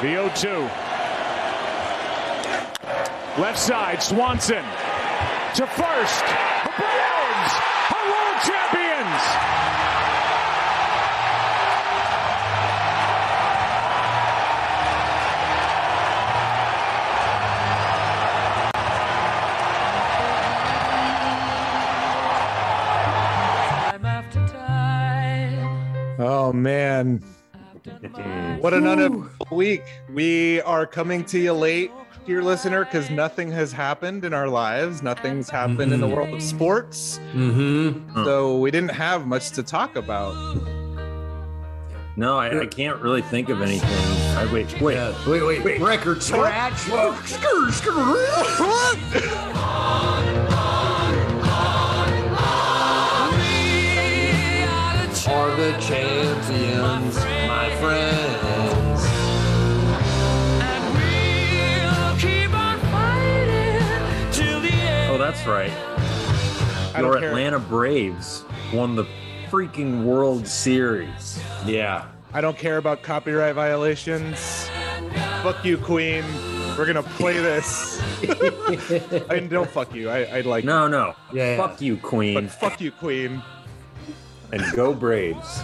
[0.00, 0.48] The 0 2.
[3.38, 4.64] Left side, Swanson
[5.54, 6.24] to first.
[6.64, 7.52] The Browns
[7.92, 9.22] are world champions.
[26.18, 27.22] Oh man,
[28.60, 29.82] what an uneventful week!
[30.12, 31.90] We are coming to you late,
[32.26, 35.02] dear listener, because nothing has happened in our lives.
[35.02, 38.24] Nothing's happened in the world of sports, Mm-hmm.
[38.24, 40.34] so we didn't have much to talk about.
[42.16, 43.88] No, I, I can't really think of anything.
[44.36, 44.94] I wait, wait.
[44.94, 45.14] Yeah.
[45.28, 45.80] Wait, wait, wait.
[45.80, 46.86] Record scratch.
[46.88, 46.92] We
[55.32, 57.29] are the champions, my friends?
[65.08, 65.70] Oh, that's right.
[66.94, 67.28] I don't Your care.
[67.30, 69.06] Atlanta Braves won the
[69.48, 71.40] freaking World Series.
[71.64, 72.06] Yeah.
[72.34, 74.68] I don't care about copyright violations.
[75.42, 76.22] Fuck you, Queen.
[76.76, 77.98] We're gonna play this.
[79.30, 80.10] I don't fuck you.
[80.10, 81.14] I, I like No, no.
[81.32, 81.56] Yeah, yeah.
[81.56, 83.42] Fuck you, Queen, but fuck you, Queen.
[84.52, 85.60] and go Braves.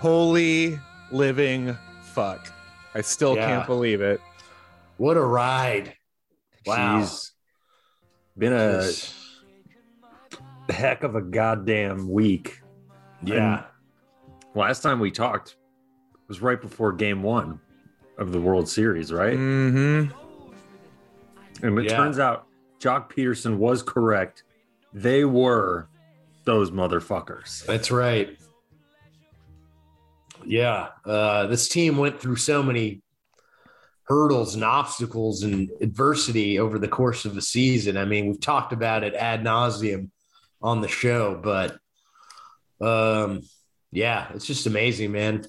[0.00, 0.78] Holy
[1.12, 2.52] living fuck.
[2.94, 3.46] I still Yeah.
[3.46, 4.20] can't believe it.
[4.96, 5.94] What a ride.
[6.66, 7.00] Wow.
[7.00, 7.30] Jeez.
[8.36, 9.14] Been a This-
[10.68, 12.62] heck of a goddamn week.
[13.22, 13.64] yeah.
[14.54, 15.56] Last time we talked
[16.28, 17.60] was right before Game One
[18.18, 19.36] of the World Series, right?
[19.36, 20.12] Mm-hmm.
[21.64, 21.96] And it Yeah.
[21.96, 22.46] turns out
[22.80, 24.44] Joc Pederson was correct.
[24.92, 25.88] They were
[26.44, 27.64] those motherfuckers.
[27.66, 28.36] That's right.
[30.46, 33.02] Yeah, uh, this team went through so many
[34.04, 37.96] hurdles and obstacles and adversity over the course of the season.
[37.96, 40.10] I mean, we've talked about it ad nauseum
[40.60, 41.78] on the show, but
[42.80, 43.42] um,
[43.90, 45.44] yeah, it's just amazing, man.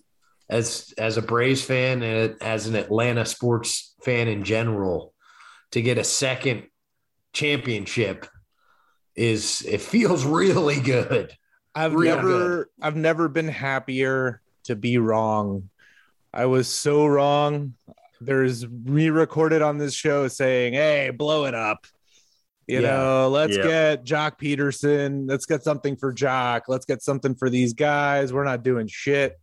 [0.49, 5.13] As as a Braves fan and as an Atlanta sports fan in general,
[5.71, 6.67] to get a second
[7.33, 8.27] championship
[9.15, 11.35] is it feels really good.
[11.73, 15.69] I've Real never I've never been happier to be wrong.
[16.33, 17.73] I was so wrong.
[18.21, 21.85] There's re-recorded on this show saying, "Hey, blow it up."
[22.67, 22.91] You Yeah.
[22.95, 23.63] know, let's Yeah.
[23.63, 25.27] get Joc Pederson.
[25.27, 26.61] Let's get something for Joc.
[26.69, 28.31] Let's get something for these guys.
[28.31, 29.37] We're not doing shit.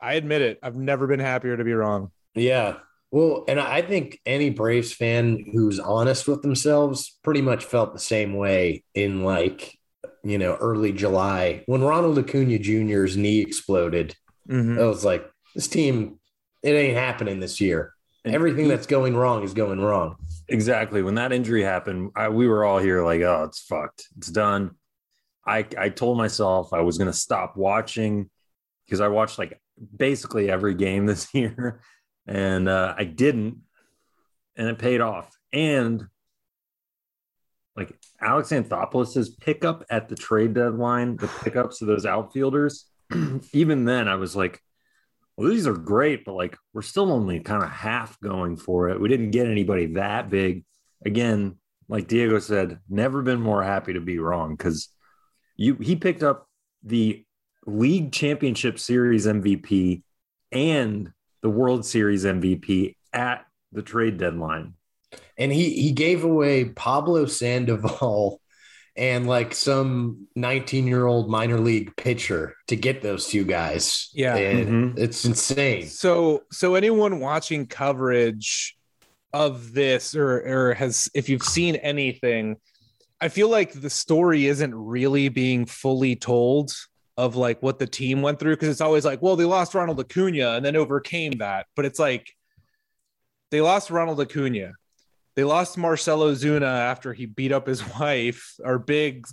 [0.00, 0.58] I admit it.
[0.62, 2.12] I've never been happier to be wrong.
[2.34, 2.76] Yeah.
[3.10, 7.98] Well, and I think any Braves fan who's honest with themselves pretty much felt the
[7.98, 9.76] same way in like,
[10.22, 14.14] you know, early July when Ronald Acuna Jr.'s knee exploded.
[14.48, 14.80] Mhm.
[14.80, 16.18] I was like, this team,
[16.62, 17.92] it ain't happening this year.
[18.24, 20.16] And Everything that's going wrong is going wrong.
[20.48, 21.02] Exactly.
[21.02, 24.08] When that injury happened, I, we were all here like, oh, it's fucked.
[24.18, 24.72] It's done.
[25.46, 28.28] I, I told myself I was going to stop watching
[28.84, 29.58] because I watched like
[29.96, 31.80] basically every game this year
[32.26, 33.58] and uh, I didn't.
[34.56, 35.30] And it paid off.
[35.52, 36.04] And
[38.20, 42.86] Alex Anthopoulos' pickup at the trade deadline, the pickups of those outfielders,
[43.52, 44.62] even then I was like,
[45.36, 49.00] well, these are great, but like we're still only kind of half going for it.
[49.00, 50.64] We didn't get anybody that big.
[51.04, 51.56] Again,
[51.88, 54.88] like Diego said, never been more happy to be wrong because
[55.56, 56.46] you he picked up
[56.82, 57.24] the
[57.66, 60.02] league championship series MVP
[60.52, 61.10] and
[61.42, 64.74] the World Series MVP at the trade deadline.
[65.38, 68.40] And he he gave away Pablo Sandoval
[68.96, 74.10] and like some 19 year old minor league pitcher to get those two guys.
[74.12, 74.36] Yeah.
[74.36, 74.98] And mm-hmm.
[74.98, 75.86] it's insane.
[75.86, 78.76] So, so anyone watching coverage
[79.32, 82.56] of this, or or has, if you've seen anything,
[83.20, 86.72] I feel like the story isn't really being fully told
[87.16, 90.00] of like what the team went through because it's always like, well, they lost Ronald
[90.00, 92.34] Acuna and then overcame that, but it's like
[93.50, 94.72] they lost Ronald Acuna.
[95.36, 99.26] They lost Marcell Ozuna after he beat up his wife, our big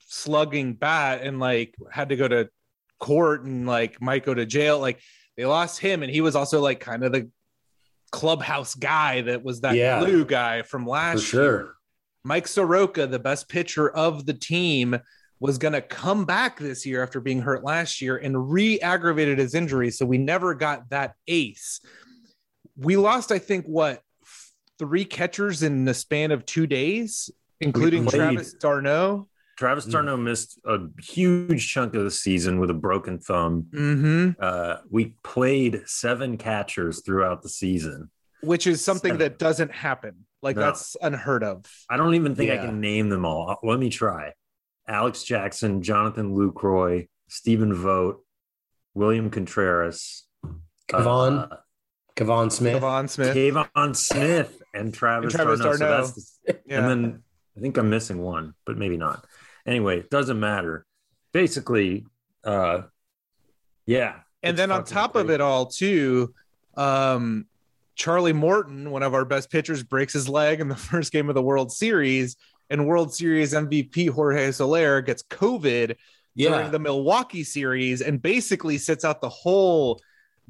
[0.00, 2.48] slugging bat, and like had to go to
[2.98, 4.78] court and like might go to jail.
[4.78, 5.00] Like
[5.36, 7.30] they lost him, and he was also like kind of the
[8.10, 10.00] clubhouse guy that was that Yeah.
[10.00, 11.44] glue guy from last For year.
[11.60, 11.74] sure.
[12.24, 14.98] Mike Soroka, the best pitcher of the team,
[15.40, 19.38] was going to come back this year after being hurt last year and re aggravated
[19.38, 19.90] his injury.
[19.90, 21.80] So we never got that ace.
[22.76, 24.02] We lost, I think, what,
[24.78, 27.30] three catchers in the span of two days,
[27.60, 29.28] including Travis d'Arnaud.
[29.58, 29.90] Travis Mm.
[29.90, 33.66] d'Arnaud missed a huge chunk of the season with a broken thumb.
[33.72, 38.10] hmm Uh, we played seven catchers throughout the season.
[38.42, 39.18] Which is something Seven.
[39.18, 40.26] that doesn't happen.
[40.42, 40.62] Like No.
[40.62, 41.64] that's unheard of.
[41.90, 43.58] I don't even think I can name them all.
[43.64, 44.34] Let me try.
[44.86, 48.24] Alex Jackson, Jonathan Lucroy, Stephen Vogt,
[48.94, 50.24] William Contreras,
[50.88, 51.50] Kevon?
[51.52, 51.56] uh,
[52.18, 52.74] Kevon Smith.
[52.74, 53.36] Devon Smith.
[53.36, 55.72] Kayvon Smith, and Travis, And Travis d'Arnaud.
[55.72, 55.96] So d'Arnaud.
[56.02, 56.78] that's the- Yeah.
[56.78, 57.22] And then
[57.56, 59.24] I think I'm missing one, but maybe not.
[59.66, 60.86] Anyway, it doesn't matter.
[61.32, 62.06] Basically,
[62.44, 62.82] uh,
[63.86, 64.20] yeah.
[64.42, 66.34] and then on fucking top of it all, too,
[66.76, 67.46] um,
[67.94, 71.34] Charlie Morton, one of our best pitchers, breaks his leg in the first game of
[71.34, 72.36] the World Series,
[72.70, 75.96] and World Series MVP Jorge Soler gets COVID
[76.34, 76.50] yeah.
[76.50, 80.00] during the Milwaukee series and basically sits out the whole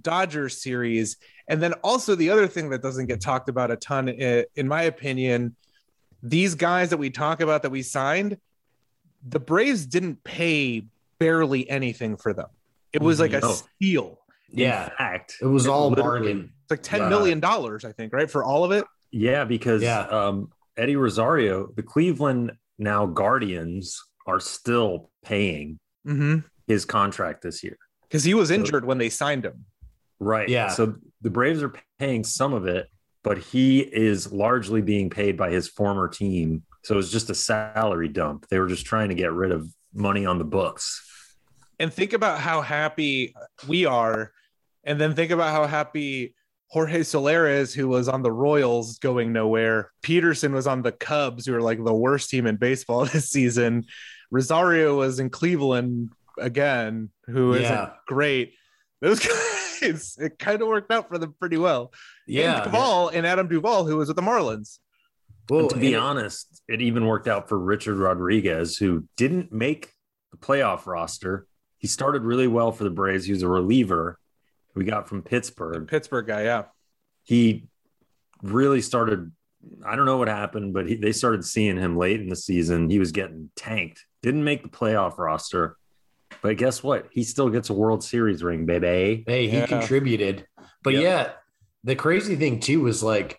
[0.02, 1.16] Dodgers series.
[1.48, 4.82] And then also the other thing that doesn't get talked about a ton, in my
[4.82, 5.56] opinion,
[6.22, 8.38] these guys that we talk about that we signed,
[9.26, 10.84] the Braves didn't pay
[11.18, 12.48] barely anything for them.
[12.92, 13.52] It was like a No.
[13.52, 14.18] steal.
[14.50, 14.84] yeah.
[14.84, 16.52] In fact, It was all bargain.
[16.62, 17.08] It's like ten Right.
[17.08, 18.84] million dollars, I think, right, for all of it.
[19.10, 20.00] Yeah, because Yeah.
[20.02, 26.46] Um, Eddie Rosario, the Cleveland now Guardians are still paying Mm-hmm.
[26.66, 27.76] his contract this year.
[28.02, 29.66] Because he was injured when they signed him.
[30.20, 30.48] Right.
[30.48, 30.68] Yeah.
[30.68, 32.88] So the Braves are paying some of it,
[33.24, 36.62] but he is largely being paid by his former team.
[36.84, 38.46] So it's just a salary dump.
[38.48, 41.04] They were just trying to get rid of money on the books.
[41.80, 43.34] and think about how happy
[43.68, 44.32] we are
[44.84, 46.34] and then think about how happy
[46.70, 49.90] Jorge Soler is who was on the Royals going nowhere.
[50.02, 53.84] Pederson was on the Cubs who are like the worst team in baseball this season.
[54.30, 57.74] Rosario was in Cleveland again who Yeah.
[57.74, 58.54] not great.
[59.00, 59.47] Those guys
[59.82, 61.92] it kind of worked out for them pretty well.
[62.26, 62.56] Yeah.
[62.56, 64.78] And Duvall and Adam Duvall who was with the Marlins.
[65.48, 69.50] Well, And to be it- honest, it even worked out for Richard Rodriguez, who didn't
[69.52, 69.92] make
[70.30, 71.46] the playoff roster.
[71.78, 73.24] He started really well for the Braves.
[73.24, 74.18] He was a reliever
[74.74, 75.88] we got from The Pittsburgh.
[75.88, 76.64] Pittsburgh guy, yeah.
[77.24, 77.66] He
[78.42, 79.32] really started.
[79.84, 82.90] I don't know what happened, but he, they started seeing him late in the season.
[82.90, 84.04] He was getting tanked.
[84.22, 85.76] Didn't make the playoff roster,
[86.42, 87.06] but guess what?
[87.10, 89.24] He still gets a World Series ring, baby.
[89.26, 89.66] Hey, he Yeah.
[89.66, 90.46] contributed.
[90.82, 91.02] But Yep.
[91.02, 91.30] yeah,
[91.84, 93.38] the crazy thing too was like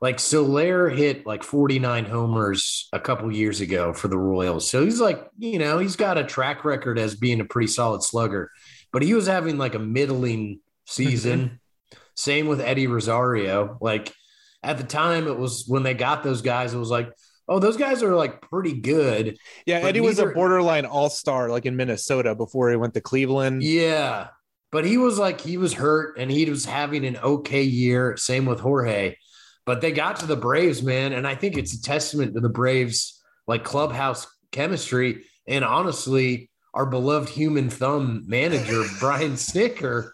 [0.00, 4.70] like Soler hit like 49 homers a couple years ago for the Royals.
[4.70, 8.04] So he's like, you know, he's got a track record as being a pretty solid
[8.04, 8.48] slugger.
[8.92, 11.58] But he was having like a middling season.
[12.14, 13.76] Same with Eddie Rosario.
[13.80, 14.14] Like
[14.62, 17.10] at the time it was when they got those guys, it was like,
[17.48, 19.38] oh, those guys are like pretty good.
[19.66, 23.62] Yeah, Eddie was a borderline all-star like in Minnesota before he went to Cleveland.
[23.62, 24.28] Yeah.
[24.70, 28.16] But he was like, he was hurt and he was having an okay year.
[28.16, 29.16] Same with Jorge.
[29.64, 31.12] But they got to the Braves, man.
[31.12, 35.24] And I think it's a testament to the Braves, like clubhouse chemistry.
[35.46, 40.10] And honestly, our beloved human thumb manager, Brian Snitker.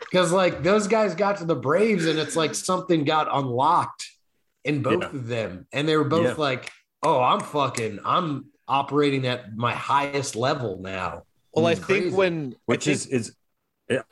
[0.00, 4.04] Because like those guys got to the Braves and it's like something got unlocked
[4.66, 5.08] in both Yeah.
[5.08, 5.66] of them.
[5.72, 6.34] And they were both Yeah.
[6.36, 6.70] like,
[7.02, 11.22] oh, I'm fucking, I'm operating at my highest level now.
[11.54, 12.16] Well, I It's think crazy.
[12.16, 13.34] when which I is is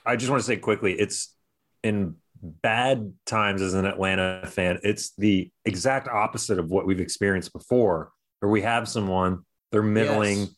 [0.06, 1.34] I just want to say quickly, it's
[1.82, 7.52] in bad times as an Atlanta fan, it's the exact opposite of what we've experienced
[7.52, 9.40] before, where we have someone,
[9.72, 10.48] they're middling, Yes.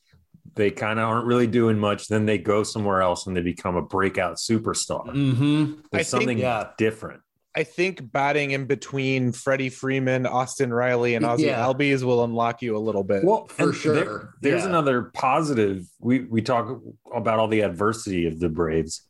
[0.55, 3.77] they kind of aren't really doing much, then they go somewhere else and they become
[3.77, 5.07] a breakout superstar.
[5.07, 5.45] Mm-hmm.
[5.45, 6.71] I There's think- something yeah.
[6.77, 7.23] different.
[7.57, 11.65] I think batting in between Freddie Freeman, Austin Riley, and Ozzie Yeah.
[11.65, 13.25] Albies will unlock you a little bit.
[13.25, 13.95] Well, For and sure.
[13.95, 14.69] there- there's Yeah.
[14.69, 15.87] another positive.
[15.99, 16.79] We we talk
[17.15, 19.09] about all the adversity of the Braves,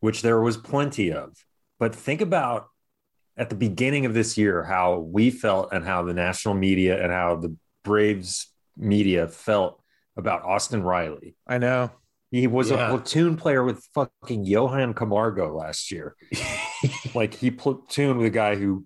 [0.00, 1.34] which there was plenty of.
[1.78, 2.68] But think about
[3.36, 7.12] at the beginning of this year how we felt and how the national media and
[7.12, 9.82] how the Braves media felt
[10.16, 11.36] about Austin Riley.
[11.46, 11.90] I know.
[12.30, 12.86] He was Yeah.
[12.86, 16.16] a platoon player with fucking Johan Camargo last year.
[17.14, 18.84] like he platooned with a guy who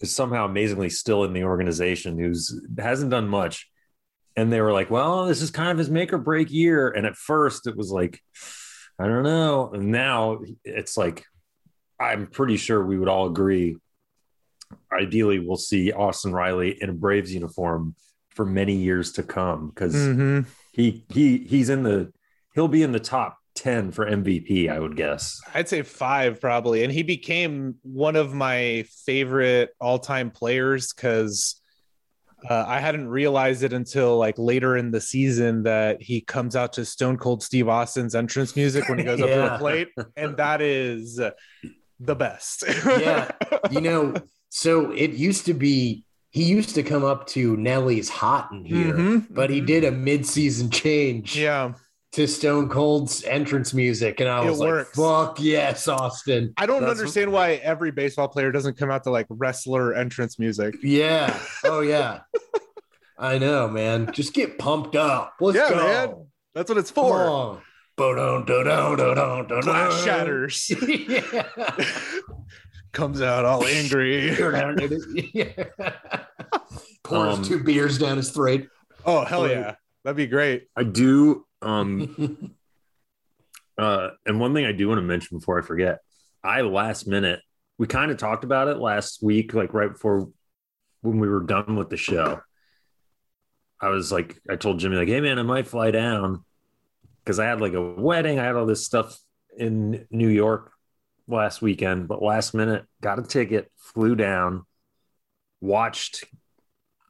[0.00, 3.68] is somehow amazingly still in the organization who's hasn't done much.
[4.36, 6.88] And they were like well this is kind of his make or break year.
[6.88, 8.20] And at first it was like
[8.98, 9.70] i don't know.
[9.72, 11.24] And now it's like
[12.00, 13.76] i'm pretty sure we would all agree
[14.92, 17.94] ideally we'll see austin riley in a braves uniform
[18.28, 20.46] for many years to come because Mhm.
[20.72, 22.12] he he he's in the
[22.54, 26.84] he'll be in the top 10 for mvp i would guess I'd say five probably.
[26.84, 31.60] And he became one of my favorite all time players because
[32.48, 36.74] uh, I hadn't realized it until like later in the season that he comes out
[36.74, 39.88] to Stone Cold Steve Austin's entrance music when he goes up to the plate.
[40.16, 41.16] And that is
[41.98, 42.62] the best.
[42.86, 43.28] Yeah.
[43.72, 44.14] you know,
[44.50, 48.92] so it used to be he used to come up to Nelly's Hot in here,
[48.94, 49.66] Mhm, but he mhm.
[49.66, 51.72] did a mid-season change Yeah.
[52.18, 54.96] To Stone Cold's entrance music, and I It was like, works.
[54.96, 59.10] "Fuck yes, Austin!" I don't That's- understand why every baseball player doesn't come out to
[59.10, 60.74] like wrestler entrance music.
[60.82, 61.38] Yeah.
[61.64, 62.20] Oh yeah.
[63.18, 64.12] I know, man.
[64.12, 65.34] Just get pumped up.
[65.40, 65.76] Let's Yeah, go.
[65.76, 66.26] man.
[66.54, 67.62] That's what it's Come for.
[69.62, 70.70] Glass shatters.
[70.88, 71.44] yeah.
[72.92, 74.30] Comes out all angry.
[75.34, 75.64] yeah.
[77.04, 78.66] Pours Um, two beers down his throat.
[79.04, 79.74] Oh hell yeah.
[80.04, 80.68] That'd be great.
[80.76, 81.44] I do.
[81.62, 82.54] Um,
[83.78, 86.00] uh, and one thing I do want to mention before I forget,
[86.42, 87.40] I last minute
[87.78, 90.28] we kind of talked about it last week, like right before
[91.00, 92.40] when we were done with the show.
[93.80, 96.44] I was like, I told Jimmy, like, hey man, I might fly down
[97.22, 99.16] because I had like a wedding, I had all this stuff
[99.56, 100.72] in New York
[101.28, 104.64] last weekend, but last minute got a ticket, flew down,
[105.60, 106.24] watched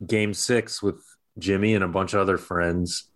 [0.07, 1.03] game six with
[1.39, 3.11] Jimmy and a bunch of other friends.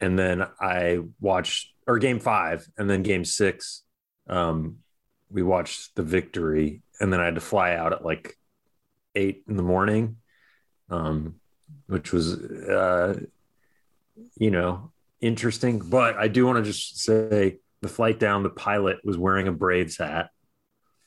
[0.00, 3.82] And then I watched or game five and then game six.
[4.28, 4.78] Um,
[5.30, 8.36] we watched the victory and then I had to fly out at like
[9.14, 10.16] eight in the morning.
[10.88, 11.36] Um,
[11.88, 13.18] which was uh
[14.36, 15.78] you know interesting.
[15.80, 19.52] But I do want to just say the flight down, the pilot was wearing a
[19.52, 20.30] Braves hat.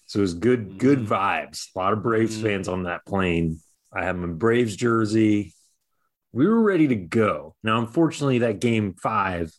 [0.08, 1.08] So it was good, good Mhm.
[1.08, 1.68] vibes.
[1.76, 2.42] A lot of Braves Mhm.
[2.42, 3.60] fans on that plane.
[3.94, 5.54] I had my Braves jersey.
[6.32, 7.56] We were ready to go.
[7.64, 9.52] Now, unfortunately, that game five,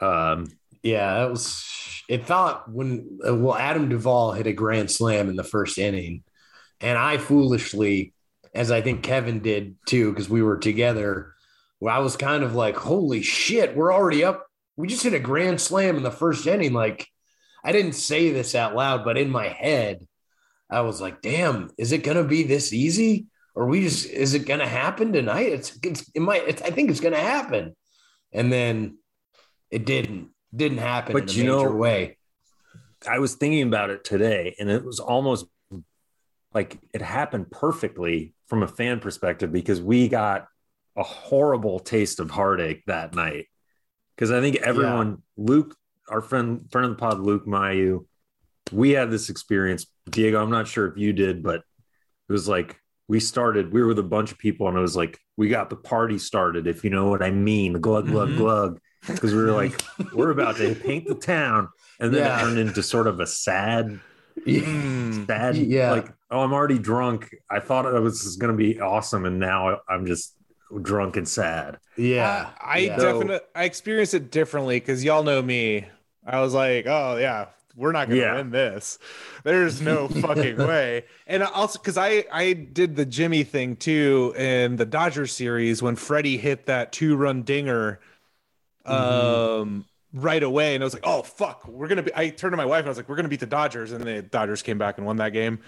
[0.00, 0.46] um,
[0.82, 1.64] Yeah, that was.
[2.08, 6.24] It thought when uh, well, Adam Duvall hit a grand slam in the first inning,
[6.80, 8.12] and I foolishly,
[8.54, 11.34] as I think Kevin did too, because we were together.
[11.88, 14.46] I was kind of like, "Holy shit, we're already up!
[14.76, 17.08] We just hit a grand slam in the first inning." Like,
[17.64, 20.06] I didn't say this out loud, but in my head,
[20.70, 24.46] I was like, "Damn, is it gonna be this easy?" Or we just is it
[24.46, 25.52] gonna happen tonight?
[25.52, 26.48] It's, it's it might.
[26.48, 27.76] It's, I think it's gonna happen,
[28.32, 28.98] and then
[29.70, 32.18] it didn't didn't happen But you know- way.
[33.08, 35.46] I was thinking about it today, and it was almost
[36.54, 40.46] like it happened perfectly from a fan perspective because we got
[40.96, 43.46] a horrible taste of heartache that night.
[44.14, 45.74] Because I think everyone, Luke,
[46.08, 48.06] our friend, friend of the pod, Luke Mayu,
[48.70, 49.86] we had this experience.
[50.08, 51.56] Diego, I'm not sure if you did, but
[52.28, 52.78] it was like
[53.08, 55.70] we started, we were with a bunch of people, and it was like we got
[55.70, 57.74] the party started, if you know what I mean.
[57.80, 58.36] Glug, glug, Mhm.
[58.36, 58.80] glug.
[59.06, 59.80] Because we were like,
[60.14, 61.68] we're about to paint the town.
[62.00, 62.38] And then Yeah.
[62.38, 63.98] it turned into sort of a sad,
[64.46, 65.26] Mm.
[65.26, 65.90] sad, Yeah.
[65.90, 67.34] like, oh, I'm already drunk.
[67.50, 69.24] I thought it was going to be awesome.
[69.24, 70.34] And now I'm just
[70.80, 71.78] drunk and sad.
[71.96, 72.96] Yeah, I, I yeah.
[72.96, 75.86] definitely I experienced it differently because y'all know me.
[76.26, 78.34] I was like, oh yeah, we're not gonna Yeah.
[78.36, 78.98] win this.
[79.44, 81.04] There's no fucking way.
[81.26, 85.96] And also because I I did the Jimmy thing too in the Dodgers series when
[85.96, 88.00] Freddie hit that two run dinger
[88.84, 92.56] um right away and I was like, oh fuck, we're gonna be I turned to
[92.56, 94.78] my wife and I was like, we're gonna beat the Dodgers, and the Dodgers came
[94.78, 95.60] back and won that game.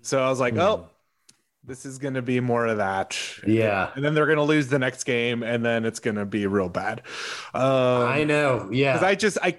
[0.00, 0.88] So I was like, oh,
[1.64, 3.16] this is gonna be more of that.
[3.46, 3.90] yeah.
[3.94, 7.02] And then they're gonna lose the next game, and then it's gonna be real bad.
[7.54, 8.68] Um, I know.
[8.72, 9.56] Yeah, because I just I,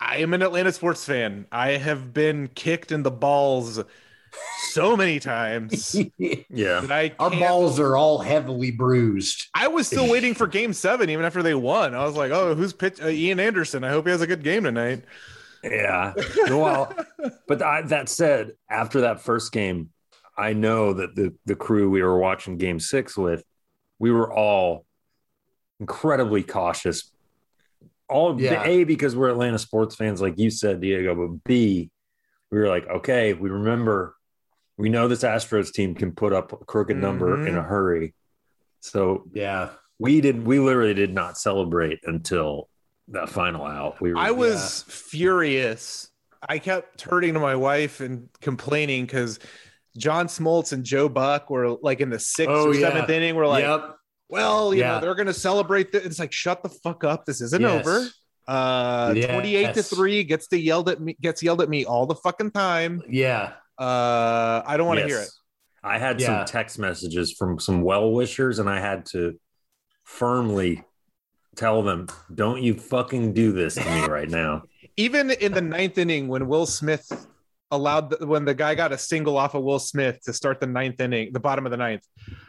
[0.00, 1.46] I I am an Atlanta sports fan.
[1.50, 3.80] I have been kicked in the balls
[4.70, 6.80] so many times Yeah.
[6.80, 9.46] that I our balls are all heavily bruised.
[9.54, 11.94] I was still waiting for Game Seven even after they won.
[11.94, 13.00] I was like, oh, who's pitch?
[13.00, 13.84] Uh, Ian Anderson.
[13.84, 15.02] I hope he has a good game tonight.
[15.64, 16.12] Yeah.
[16.48, 16.94] Well,
[17.48, 19.90] but I, that said, after that first game,
[20.36, 23.42] I know that the the crew we were watching Game Six with,
[23.98, 24.84] we were all
[25.80, 27.10] incredibly cautious.
[28.08, 28.64] All Yeah.
[28.64, 31.14] a because we're Atlanta sports fans, like you said, Diego.
[31.14, 31.90] But b,
[32.50, 34.14] we were like, okay, we remember,
[34.76, 37.48] we know this Astros team can put up a crooked number Mhm.
[37.48, 38.14] in a hurry.
[38.80, 40.46] So Yeah, we did.
[40.46, 42.68] We literally did not celebrate until
[43.08, 44.00] that final out.
[44.00, 46.10] We were, I was furious.
[46.48, 49.38] I kept turning to my wife and complaining because
[49.96, 52.90] John Smoltz and Joe Buck were like in the sixth Oh, or yeah.
[52.90, 53.34] seventh inning.
[53.34, 53.96] We're like, yep.
[54.28, 54.94] Well, you Yeah.
[54.94, 55.92] know, they're going to celebrate.
[55.92, 56.04] The-.
[56.04, 57.24] It's like, shut the fuck up.
[57.26, 57.86] This isn't Yes.
[57.86, 58.08] over.
[58.48, 59.30] Uh, Yes.
[59.32, 62.50] 28 to three gets to yelled at me, gets yelled at me all the fucking
[62.52, 63.02] time.
[63.08, 65.10] Yeah, Uh, I don't want to Yes.
[65.10, 65.28] hear it.
[65.82, 66.26] I had Yeah.
[66.26, 69.38] some text messages from some well wishers, and I had to
[70.04, 70.82] firmly
[71.56, 74.62] tell them, "Don't you fucking do this to me right now."
[74.96, 77.26] Even in the ninth inning, when Will Smith
[77.70, 80.66] allowed, the, when the guy got a single off of Will Smith to start the
[80.66, 82.02] ninth inning, the bottom of the ninth,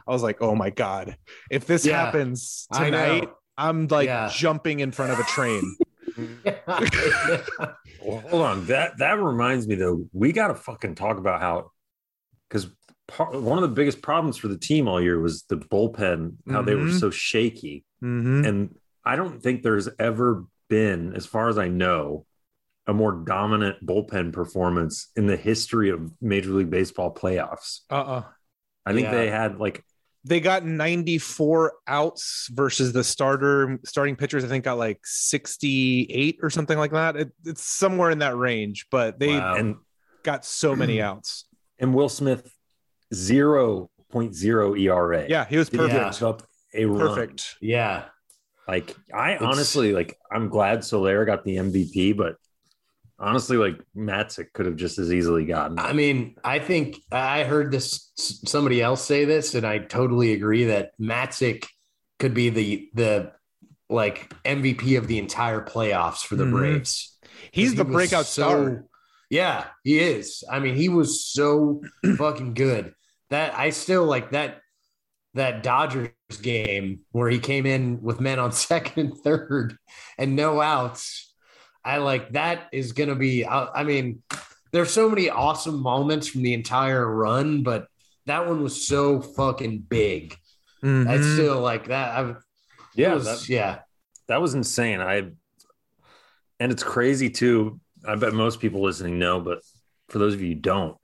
[0.08, 1.16] I was like, oh my God,
[1.52, 2.06] if this Yeah.
[2.06, 3.30] happens tonight.
[3.60, 4.30] I'm like Yeah.
[4.32, 5.76] jumping in front of a train.
[8.06, 8.66] Well, hold on.
[8.68, 10.08] That that reminds me though.
[10.14, 11.72] We got to fucking talk about how
[12.48, 12.68] because
[13.08, 16.62] part, one of the biggest problems for the team all year was the bullpen, how
[16.62, 17.00] they were Mhm.
[17.00, 17.84] so shaky.
[18.04, 18.48] Mhm.
[18.48, 22.26] And I don't think there's ever been, as far as I know,
[22.88, 27.82] a more dominant bullpen performance in the history of Major League Baseball playoffs.
[27.90, 28.24] Uh-uh.
[28.86, 29.12] I think Yeah.
[29.16, 29.84] they had like
[30.24, 34.44] They got 94 outs versus the starter starting pitchers.
[34.44, 37.16] I think got like 68 or something like that.
[37.16, 39.56] It, it's somewhere in that range, but they Wow.
[39.56, 39.76] and
[40.24, 41.46] got so many outs.
[41.80, 42.52] and Will Smith
[43.14, 45.26] 0.0 ERA.
[45.30, 46.20] Yeah, he was perfect.
[46.20, 47.08] give up a run.
[47.08, 47.56] Perfect.
[47.62, 48.06] Yeah.
[48.68, 52.36] Like I It's- honestly like I'm glad Soler got the MVP, but
[53.20, 55.78] honestly, like Matzek could have just as easily gotten.
[55.78, 55.82] it.
[55.82, 60.66] I mean, I think I heard this somebody else say this, and I totally agree
[60.66, 61.66] that Matzek
[62.20, 63.32] could be the the
[63.90, 66.52] like MVP of the entire playoffs for the Mhm.
[66.52, 67.18] Braves.
[67.52, 68.86] He's the was breakout so- star.
[69.30, 70.44] Yeah, he is.
[70.50, 71.82] I mean, he was so
[72.18, 72.94] fucking good
[73.30, 74.62] that I still like that
[75.34, 76.10] that Dodgers
[76.42, 79.78] game where he came in with men on second and third
[80.18, 81.27] and no outs.
[81.88, 83.46] I like that is going to be.
[83.46, 84.22] I, I mean,
[84.74, 87.88] there's so many awesome moments from the entire run, but
[88.26, 90.36] that one was so fucking big.
[90.84, 91.34] I Mhm.
[91.36, 92.18] still like that.
[92.18, 92.36] I've,
[92.94, 93.80] yeah, was- that, yeah,
[94.28, 95.00] that was insane.
[95.02, 95.32] I
[96.60, 97.80] and it's crazy too.
[98.08, 99.60] I bet most people listening know, but
[100.10, 100.98] for those of you who don't,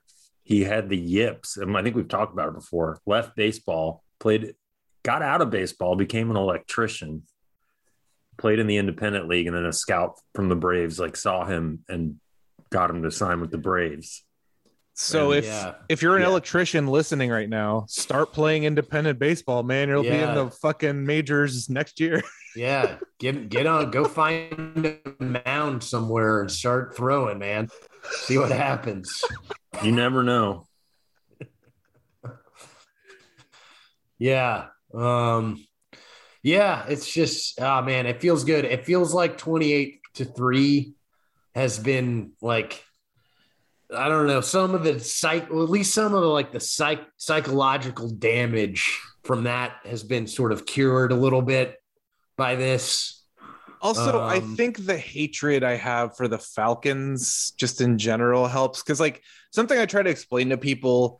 [0.44, 3.00] he had the yips, and I think we've talked about it before.
[3.06, 4.56] Left baseball, played,
[5.04, 7.24] got out of baseball, became an electrician,
[8.38, 11.80] played in the independent league, and then a scout from the Braves like saw him
[11.88, 12.16] and
[12.70, 14.24] got him to sign with the Braves.
[14.96, 15.74] So And, if yeah.
[15.90, 16.28] if you're an Yeah.
[16.30, 19.90] electrician listening right now, start playing independent baseball, man.
[19.90, 22.22] You'll be in the fucking majors next year.
[22.56, 22.98] yeah.
[23.20, 27.70] Get get on, go find a mound somewhere and start throwing, man.
[28.12, 29.24] See what happens.
[29.84, 30.68] You never know.
[34.20, 34.68] Yeah.
[34.94, 35.66] Um
[36.44, 38.66] yeah, it's just oh man, it feels good.
[38.66, 40.94] It feels like 28 to 3
[41.56, 42.84] has been like
[43.96, 46.60] I don't know, some of the psych well, at least some of the like the
[46.60, 51.78] psych psychological damage from that has been sort of cured a little bit
[52.38, 53.24] by this.
[53.82, 58.82] Also, I Um, think the hatred I have for the Falcons just in general helps
[58.82, 61.20] because, like, something I try to explain to people,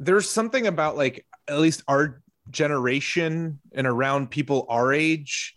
[0.00, 5.54] there's something about like at least our generation and around people our age.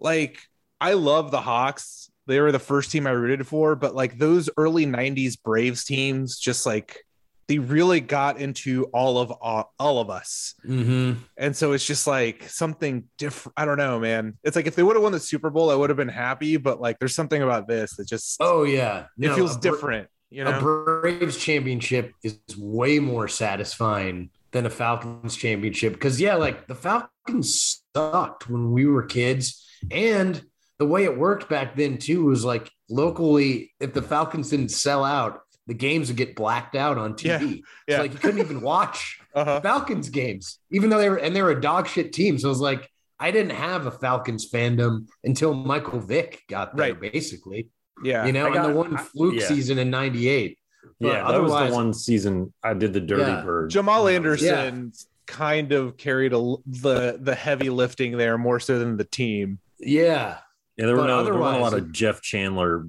[0.00, 0.38] Like,
[0.80, 2.10] I love the Hawks.
[2.26, 6.38] They were the first team I rooted for, but like those early 90s Braves teams,
[6.38, 7.04] just like
[7.48, 10.54] they really got into all of all, all of us.
[10.66, 11.22] Mm-hmm.
[11.38, 13.54] And so it's just like something different.
[13.56, 14.36] I don't know, man.
[14.44, 16.58] It's like if they would have won the Super Bowl, I would have been happy.
[16.58, 19.06] But like, there's something about this that just Oh yeah.
[19.18, 20.08] it feels Bra- different.
[20.30, 26.66] You a Braves championship is way more satisfying than a Falcons championship because yeah, like
[26.66, 30.42] the Falcons sucked when we were kids, and
[30.78, 35.04] the way it worked back then too was like locally, if the Falcons didn't sell
[35.04, 37.62] out, the games would get blacked out on TV.
[37.86, 37.96] Yeah.
[37.96, 39.60] So like you couldn't even watch uh-huh.
[39.60, 42.38] Falcons games, even though they were and they were a dog shit team.
[42.38, 42.88] So it was like
[43.20, 47.12] I didn't have a Falcons fandom until Michael Vick got there, Right.
[47.12, 47.68] basically.
[48.04, 49.46] yeah, You know, I got- and the one I- fluke yeah.
[49.48, 50.56] season in '98.
[51.00, 53.42] But yeah, that was the one season I did the Dirty Yeah.
[53.42, 53.70] Bird.
[53.70, 54.16] Jamal Yeah.
[54.16, 54.92] Anderson
[55.26, 59.58] kind of carried a, the the heavy lifting there more so than the team.
[59.78, 60.38] Yeah,
[60.76, 62.86] Yeah, there were, But no, there weren't a lot of Jeff Chandler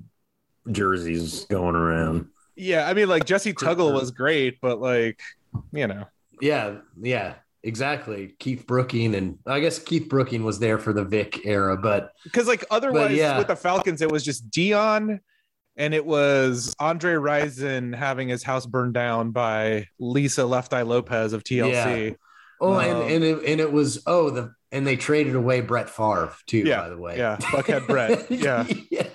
[0.72, 2.28] jerseys going around.
[2.56, 5.22] Yeah, I mean, like Jessie Tuggle was great, but like,
[5.72, 6.06] you know,
[6.42, 8.36] yeah, yeah, exactly.
[8.40, 12.48] Keith Brooking, and I guess Keith Brooking was there for the Vick era, but because
[12.48, 13.38] like otherwise yeah.
[13.38, 15.20] with the Falcons, it was just Deion.
[15.80, 21.32] And it was Andre Rison having his house burned down by Lisa Left Eye Lopez
[21.34, 22.16] of TLC.
[22.62, 25.90] oh, Um, and and it, and it was oh the and they traded away Brett
[25.90, 26.60] Favre too.
[26.60, 28.68] Yeah, by the way, yeah, Buckhead Brett, yeah.
[28.92, 29.08] yeah.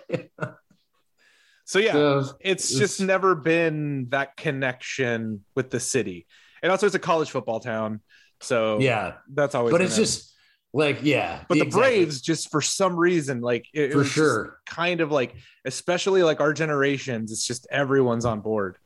[1.67, 6.27] So yeah, So, it's it's- just never been that connection with the city
[6.63, 8.01] and also it's a college football town
[8.41, 10.34] so yeah, that's always but it's just
[10.75, 11.97] like yeah, but the exactly.
[11.99, 14.61] braves just for some reason like it, it for was sure.
[14.67, 18.77] kind of like especially like our generations it's just everyone's on board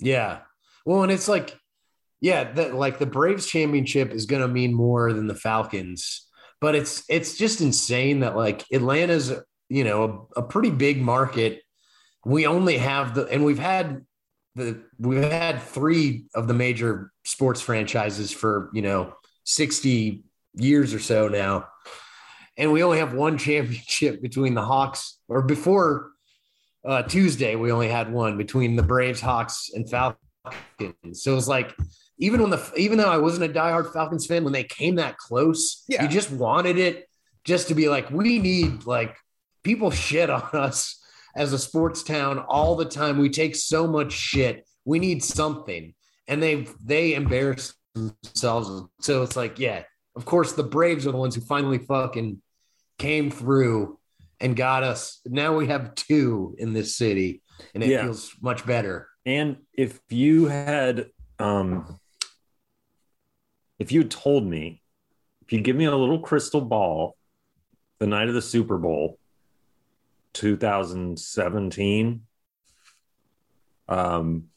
[0.00, 0.40] Yeah.
[0.84, 1.58] Well, and it's like,
[2.20, 6.26] yeah, that like the Braves championship is going to mean more than the Falcons,
[6.60, 9.32] but it's it's just insane that like Atlanta's
[9.68, 11.62] you know a, a pretty big market.
[12.24, 14.04] We only have the and we've had
[14.54, 20.24] the we've had three of the major sports franchises for you know sixty
[20.54, 21.68] years or so now,
[22.56, 26.10] and we only have one championship between the Hawks or before
[26.84, 30.18] uh, Tuesday, we only had one between the Braves, Hawks, and Falcons.
[31.22, 31.74] So it's like
[32.18, 35.16] even when the even though I wasn't a diehard Falcons fan, when they came that
[35.16, 36.02] close, Yeah.
[36.02, 37.08] you just wanted it
[37.44, 39.16] just to be like, we need like
[39.62, 41.00] people shit on us
[41.34, 43.18] as a sports town all the time.
[43.18, 44.66] We take so much shit.
[44.84, 45.94] We need something,
[46.28, 48.88] and they they embarrass themselves.
[49.00, 49.84] So it's like, yeah,
[50.16, 52.40] of course, the Braves are the ones who finally fucking
[52.98, 53.98] came through
[54.40, 55.20] and got us.
[55.26, 57.42] Now we have two in this city,
[57.74, 58.02] and it Yeah.
[58.02, 59.08] feels much better.
[59.26, 61.98] And if you had, um,
[63.78, 64.82] if you told me,
[65.42, 67.16] if you give me a little crystal ball,
[67.98, 69.18] the night of the Super Bowl,
[70.32, 72.26] 2017,
[73.88, 74.48] um,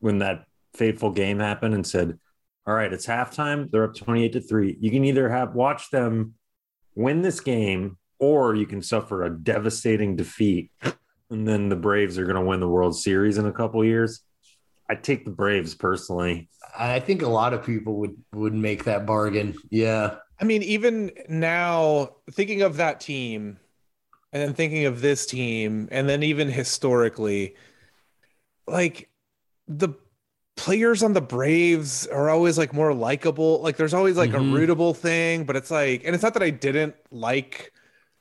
[0.00, 2.18] when that fateful game happened, and said,
[2.66, 3.70] "All right, it's halftime.
[3.70, 4.76] They're up 28 to three.
[4.80, 6.34] You can either have watch them
[6.94, 10.70] win this game, or you can suffer a devastating defeat."
[11.30, 14.22] and then the Braves are going to win the World Series in a couple years.
[14.88, 16.48] I take the Braves personally.
[16.78, 19.54] I think a lot of people would would make that bargain.
[19.70, 20.16] Yeah.
[20.40, 23.58] I mean, even now, thinking of that team
[24.32, 27.54] and then thinking of this team, and then even historically,
[28.66, 29.08] like
[29.68, 29.90] the
[30.56, 33.60] players on the Braves are always like more likable.
[33.60, 34.36] Like there's always like Mhm.
[34.54, 37.72] a rootable thing, but it's like, and it's not that I didn't like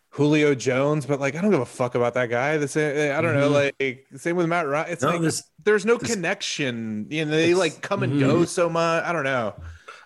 [0.09, 2.57] Julio Jones, but like I don't give a fuck about that guy.
[2.57, 3.73] The same, I don't know, Mhm.
[3.79, 4.91] like same with Matt Ryan.
[4.91, 7.07] It's No, like this there's no this- connection.
[7.09, 8.19] You know, they like come and Mhm.
[8.19, 9.03] go so much.
[9.03, 9.53] I don't know.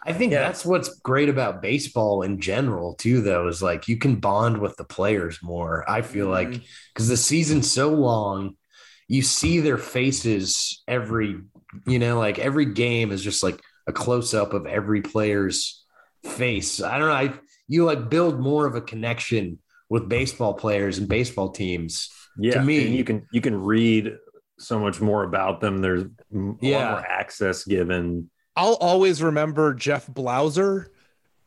[0.03, 0.39] I think Yeah.
[0.39, 4.77] that's what's great about baseball in general, too, though, is like you can bond with
[4.77, 5.83] the players more.
[5.89, 6.61] I feel like
[6.93, 8.55] because the season's so long,
[9.09, 11.37] you see their faces every,
[11.85, 15.85] you know, like every game is just like a close up of every player's
[16.23, 16.81] face.
[16.81, 17.13] I don't know.
[17.13, 17.33] I
[17.67, 22.09] you like build more of a connection with baseball players and baseball teams.
[22.39, 24.13] yeah, to me- and you can you can read
[24.59, 25.79] so much more about them.
[25.81, 26.05] There's
[26.61, 26.91] Yeah.
[26.91, 28.29] more access given.
[28.55, 30.87] I'll always remember Jeff Blauser,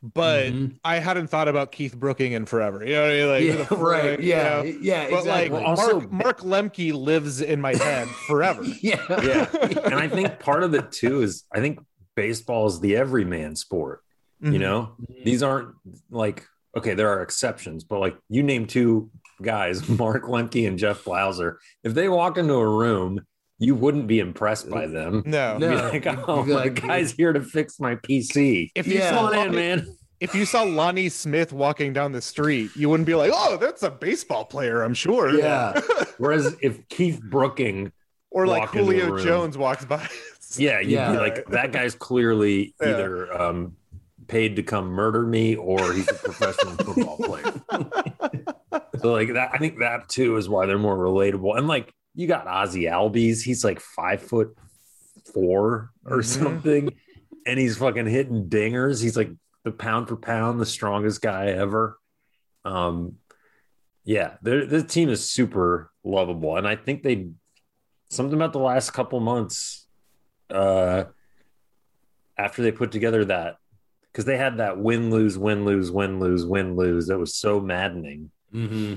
[0.02, 0.78] but Mhm.
[0.84, 2.84] I hadn't thought about Keith Brooking in forever.
[2.84, 3.28] You know what I mean?
[3.28, 4.20] Like, yeah, the frick, right.
[4.20, 4.62] you Yeah, know?
[4.62, 5.30] yeah, But exactly.
[5.30, 8.62] like Well, also- Mark, Mark Lemke lives in my head forever.
[8.64, 9.46] yeah, Yeah,
[9.84, 11.80] and I think part of it too is I think
[12.16, 14.00] baseball is the everyman sport.
[14.42, 14.52] Mhm.
[14.54, 14.92] You know,
[15.24, 15.74] these aren't
[16.10, 19.10] like okay, there are exceptions, but like you name two
[19.42, 21.56] guys, Mark Lemke and Jeff Blauser.
[21.82, 23.20] If they walk into a room,
[23.60, 25.22] you wouldn't be impressed by them.
[25.26, 25.56] No.
[25.58, 25.70] No.
[25.70, 28.70] You'd be like, You'd oh, be my like- guy's here to fix my PC.
[28.74, 29.10] If you Yeah.
[29.10, 29.96] saw Come in, man.
[30.18, 33.82] if you saw Lonnie Smith walking down the street, you wouldn't be like, "Oh, that's
[33.84, 35.30] a baseball player," I'm sure.
[35.38, 35.80] yeah.
[36.18, 37.92] Whereas if Keith Brooking,
[38.30, 39.24] Or like Walk into a Julio room.
[39.24, 40.08] Jones walks by.
[40.56, 41.12] yeah, you'd Yeah.
[41.12, 42.88] be like, that guy's clearly Yeah.
[42.90, 43.76] either um,
[44.28, 47.52] paid to come murder me or he's a professional football player.
[49.00, 51.56] So like that, I think that too is why they're more relatable.
[51.56, 54.56] And like you got Ozzie Albies, he's like five foot
[55.32, 56.24] four or Mhm.
[56.24, 56.94] something,
[57.46, 59.02] and he's fucking hitting dingers.
[59.02, 59.30] He's like
[59.64, 61.98] the pound for pound, the strongest guy ever.
[62.64, 63.16] Um,
[64.04, 67.30] yeah, this team is super lovable, and I think they
[68.08, 69.86] something about the last couple months,
[70.50, 71.04] uh,
[72.36, 73.56] after they put together that
[74.10, 77.60] because they had that win lose win lose win lose win lose that was so
[77.60, 78.30] maddening.
[78.50, 78.94] hmm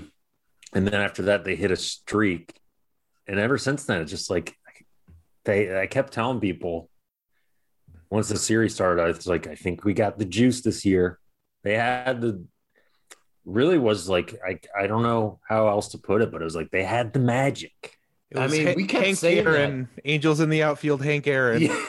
[0.74, 2.60] And then after that, they hit a streak.
[3.28, 4.56] And ever since then, it's just like
[5.46, 6.90] they, I kept telling people
[8.10, 11.20] once the series started, I was like, I think we got the juice this year.
[11.64, 12.46] They had the,
[13.46, 16.56] really was like, I, I don't know how else to put it, but it was
[16.56, 17.98] like they had the magic.
[18.30, 21.62] It I mean, Han- we kept Hank saying Aaron, Angels in the outfield, Hank Aaron.
[21.62, 21.86] Yeah.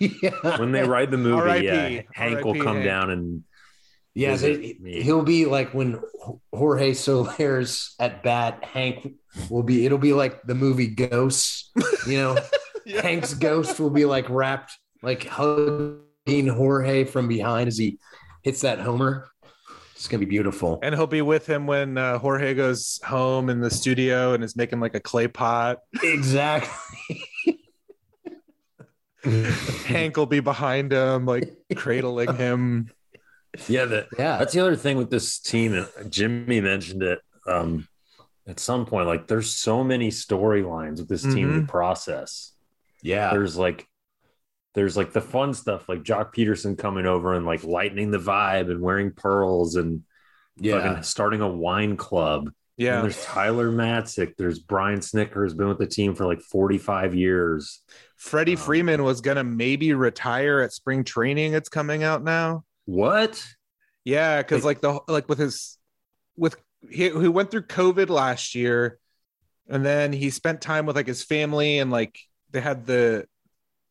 [0.00, 0.56] yeah.
[0.58, 1.66] When they write the movie, R.I.P.
[1.66, 2.84] yeah, Hank will come Hank.
[2.84, 3.44] down and
[4.14, 6.00] Yeah, they, he'll be like when
[6.52, 8.64] Jorge Soler's at bat.
[8.64, 9.14] Hank
[9.48, 9.86] will be.
[9.86, 11.70] It'll be like the movie Ghosts.
[12.06, 12.38] You know,
[12.86, 13.02] Yeah.
[13.02, 17.98] Hank's ghost will be like wrapped, like hugging Jorge from behind as he
[18.42, 19.28] hits that homer.
[19.94, 20.78] It's gonna be beautiful.
[20.82, 24.56] And he'll be with him when uh, Jorge goes home in the studio and is
[24.56, 25.80] making like a clay pot.
[26.02, 27.22] Exactly.
[29.84, 32.90] Hank will be behind him, like cradling him.
[33.68, 34.38] yeah, the, Yeah.
[34.38, 35.74] That's the other thing with this team.
[35.74, 37.86] and Jimmy mentioned it um,
[38.46, 39.06] at some point.
[39.06, 41.60] Like, there's so many storylines with this team Mhm.
[41.60, 42.52] to process.
[43.02, 43.30] Yeah.
[43.30, 43.86] There's like,
[44.74, 48.70] there's like the fun stuff, like Joc Pederson coming over and like lightening the vibe
[48.70, 50.02] and wearing pearls and
[50.58, 51.00] Yeah.
[51.00, 52.50] starting a wine club.
[52.76, 54.36] yeah And there's Tyler Matzek.
[54.38, 57.82] There's Brian Snitker, who's been with the team for like 45 years.
[58.16, 61.52] Freddie Um, Freeman was gonna maybe retire at spring training.
[61.52, 62.64] It's coming out now.
[62.86, 63.44] What?
[64.04, 65.76] Yeah, because like the like with his
[66.36, 66.56] with
[66.88, 68.98] he, he went through COVID last year,
[69.68, 72.18] and then he spent time with like his family and like
[72.50, 73.26] they had the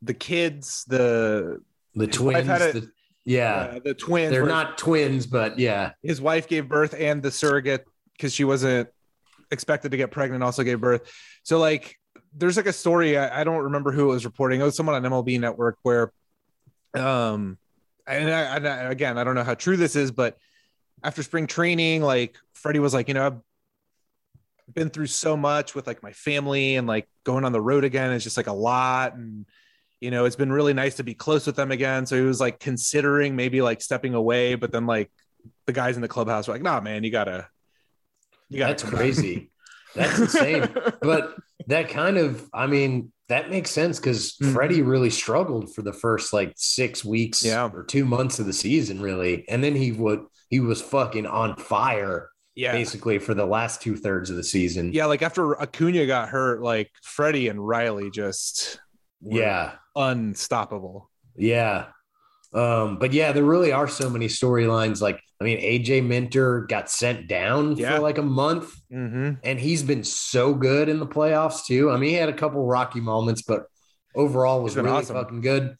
[0.02, 1.60] the kids, the
[1.96, 2.48] The twins.
[2.50, 2.92] a- the-
[3.26, 3.74] yeah.
[3.76, 4.32] uh, the twins.
[4.32, 5.92] They're not twins, but yeah.
[6.02, 8.90] His wife gave birth, and the surrogate because she wasn't
[9.52, 11.12] expected to get pregnant also gave birth.
[11.44, 11.96] So like,
[12.34, 13.18] there's like a story.
[13.18, 14.62] I, I don't remember who it was reporting.
[14.62, 16.12] It was someone on MLB Network where,
[16.96, 17.58] um,
[18.08, 20.38] and, I, and I, again, I don't know how true this is, but
[21.04, 25.88] after spring training, like Freddie was like, you know, I've been through so much with
[25.88, 29.16] like my family and like going on the road again is just like a lot
[29.16, 29.46] and
[30.00, 32.40] you know it's been really nice to be close with them again so he was
[32.40, 35.10] like considering maybe like stepping away but then like
[35.66, 37.48] the guys in the clubhouse were like nah man you gotta
[38.50, 39.50] you gotta That's crazy.
[39.96, 40.70] That's insane.
[41.02, 41.36] but
[41.66, 44.54] that kind of, I mean, that makes sense because Mhm.
[44.54, 47.70] Freddie really struggled for the first like six weeks Yeah.
[47.74, 49.48] or two months of the season, really.
[49.50, 53.96] And then he would, he was fucking on fire yeah basically for the last two
[53.96, 54.92] thirds of the season.
[54.94, 58.80] yeah like after Acuna got hurt like Freddie and Riley just
[59.22, 59.74] Yeah.
[59.96, 61.88] unstoppable Yeah.
[62.52, 65.02] Um, but yeah, there really are so many storylines.
[65.02, 67.96] Like, I mean, AJ Minter got sent down Yeah.
[67.96, 69.34] for like a month, mm-hmm.
[69.44, 71.92] and he's been so good in the playoffs too.
[71.92, 73.66] I mean, he had a couple rocky moments, but
[74.16, 75.16] overall was really awesome.
[75.16, 75.76] fucking good.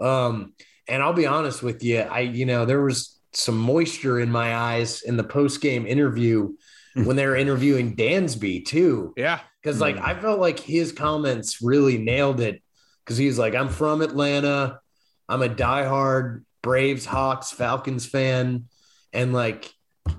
[0.00, 0.54] Um,
[0.88, 4.54] and I'll be honest with you, I you know there was some moisture in my
[4.56, 6.52] eyes in the post game interview
[6.94, 10.02] when they were interviewing Dansby too, yeah because like Mm.
[10.02, 12.62] I felt like his comments really nailed it.
[13.04, 14.80] Because he was like, "I'm from Atlanta,
[15.28, 18.64] I'm a diehard Braves, Hawks, Falcons fan,
[19.12, 19.72] and like."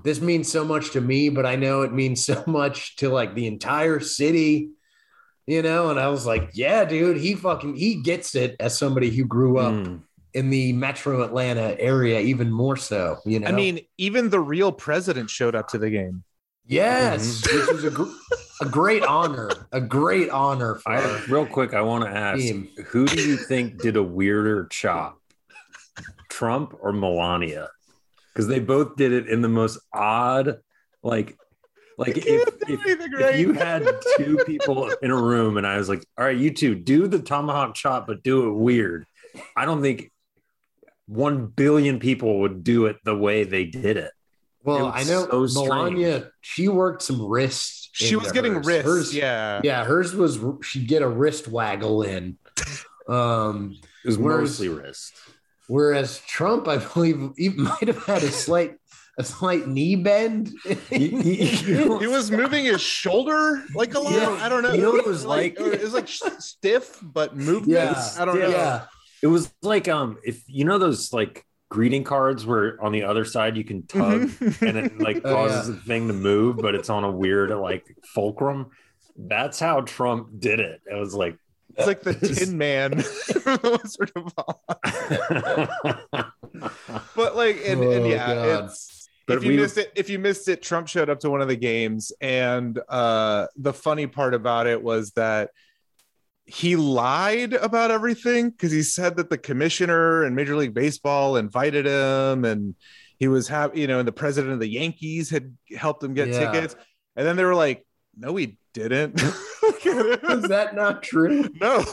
[0.04, 3.34] This means so much to me, but I know it means so much to like
[3.34, 4.70] the entire city
[5.44, 9.10] you know and i was like yeah dude he fucking he gets it as somebody
[9.10, 10.02] who grew up Mm.
[10.34, 13.46] In the metro atlanta area even more so you know?
[13.46, 16.24] I mean even the real president showed up to the game.
[16.66, 17.42] Yes.
[17.42, 17.58] Mm-hmm.
[17.58, 18.12] Which was a, gr-
[18.60, 19.50] a great honor.
[19.72, 22.68] A great honor for I, real quick, I want to ask Team.
[22.86, 25.18] who do you think did a weirder chop,
[26.28, 27.68] Trump or Melania?
[28.32, 30.60] Because they both did it in the most odd,
[31.02, 31.36] like,
[31.98, 36.06] like if, if, if you had two people in a room and I was like,
[36.16, 39.04] all right, you two do the tomahawk chop, but do it weird.
[39.56, 40.11] I don't think
[41.06, 44.12] one billion people would do it the way they did it.
[44.64, 48.66] well it i was know so melania she worked some wrists she was getting hers.
[48.66, 52.38] wrists Hers- yeah yeah hers was she'd get a wrist waggle in
[53.08, 55.12] um It was Whereas- mostly wrist.
[55.68, 58.76] Whereas Trump, I believe, he might have had a slight
[59.18, 60.50] a slight knee bend.
[60.90, 61.08] he
[62.08, 64.12] was moving his shoulder like a lot.
[64.12, 64.38] Yeah.
[64.44, 64.72] I don't know.
[64.72, 65.58] You know what it was like?
[65.60, 67.68] It was like stiff, but movement.
[67.68, 68.48] yeah, I don't know.
[68.48, 68.84] Yeah,
[69.22, 73.24] It was like um if you know those like greeting cards where on the other
[73.24, 74.68] side you can tug Mhm.
[74.68, 77.84] and it like Oh, causes the thing to move, but it's on a weird like
[78.14, 78.70] fulcrum.
[79.16, 80.80] That's how Trump did it.
[80.90, 81.36] It was like
[81.76, 86.28] It's like the Tin Man from The Wizard of Oz.
[87.16, 88.64] But like, and, and Oh, yeah, God.
[88.64, 89.08] it's.
[89.26, 91.40] But if you we- missed it, if you missed it, Trump showed up to one
[91.40, 95.50] of the games, and uh, the funny part about it was that
[96.52, 101.86] he lied about everything because he said that the commissioner and Major League Baseball invited
[101.86, 102.74] him, and
[103.18, 106.28] he was happy, you know, and the president of the Yankees had helped him get
[106.28, 106.52] Yeah.
[106.52, 106.76] tickets,
[107.16, 107.86] and then they were like,
[108.16, 109.20] "No, we didn't."
[109.84, 111.48] is that not true?
[111.60, 111.84] no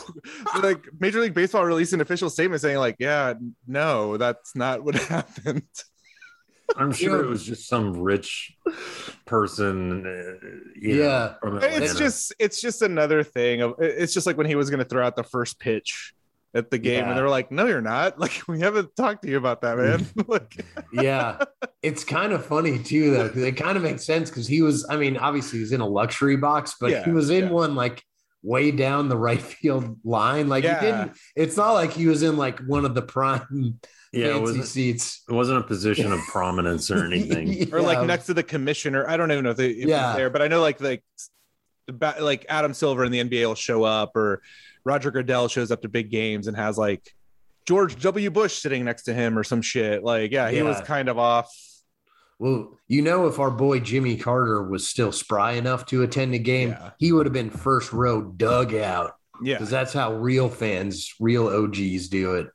[0.62, 3.34] like major league baseball released an official statement saying like yeah
[3.68, 5.64] no that's not what happened
[6.78, 7.24] I'm sure Yeah.
[7.24, 8.56] it was just some rich
[9.26, 10.06] person.
[10.06, 10.48] uh,
[10.80, 11.34] you know, Yeah.
[11.42, 14.80] from it's just it's just another thing of it's just like when he was going
[14.80, 16.14] to throw out the first pitch
[16.56, 17.10] at the game Yeah.
[17.10, 19.78] and they were like no you're not like we haven't talked to you about that
[19.78, 21.38] man like Yeah,
[21.84, 24.86] it's kind of funny too, though, because it kind of makes sense because he was.
[24.90, 27.52] I mean, obviously he's in a luxury box, but Yeah, he was in yeah.
[27.52, 28.04] one like
[28.44, 30.48] way down the right field line.
[30.50, 30.80] Like Yeah.
[30.80, 31.12] he didn't.
[31.36, 33.80] It's not like he was in like one of the prime
[34.14, 35.24] yeah, fancy wasn't, seats.
[35.30, 37.72] it wasn't a position of prominence or anything.
[37.74, 40.08] or like next to the commissioner i don't even know if, they, if Yeah.
[40.08, 41.04] he's there but i know like like
[42.20, 44.42] like adam silver in the nba will show up or
[44.84, 47.08] roger goodell shows up to big games and has like
[47.68, 51.08] george w bush sitting next to him or some shit like yeah he was kind
[51.10, 51.52] of off
[52.40, 56.40] Well, you know, if our boy Jimmy Carter was still spry enough to attend a
[56.40, 56.92] game, Yeah.
[56.98, 62.08] he would have been first row dugout yeah because that's how real fans, real OGs
[62.10, 62.48] do it.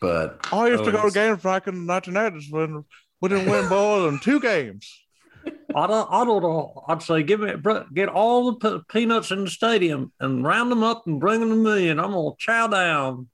[0.00, 2.84] But i used Oh, to go to games back in the 1980s when
[3.20, 4.88] we didn't win more than two games
[5.74, 6.82] I don't, I don't know.
[6.88, 7.52] I'd say give me
[7.94, 11.56] get all the peanuts in the stadium and round them up and bring them to
[11.76, 13.28] me, and I'm gonna chow down.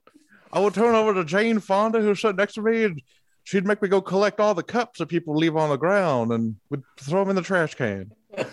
[0.52, 3.00] I would turn over to Jane Fonda, who sat next to me, and
[3.44, 6.56] she'd make me go collect all the cups that people leave on the ground and
[6.70, 8.10] would throw them in the trash can.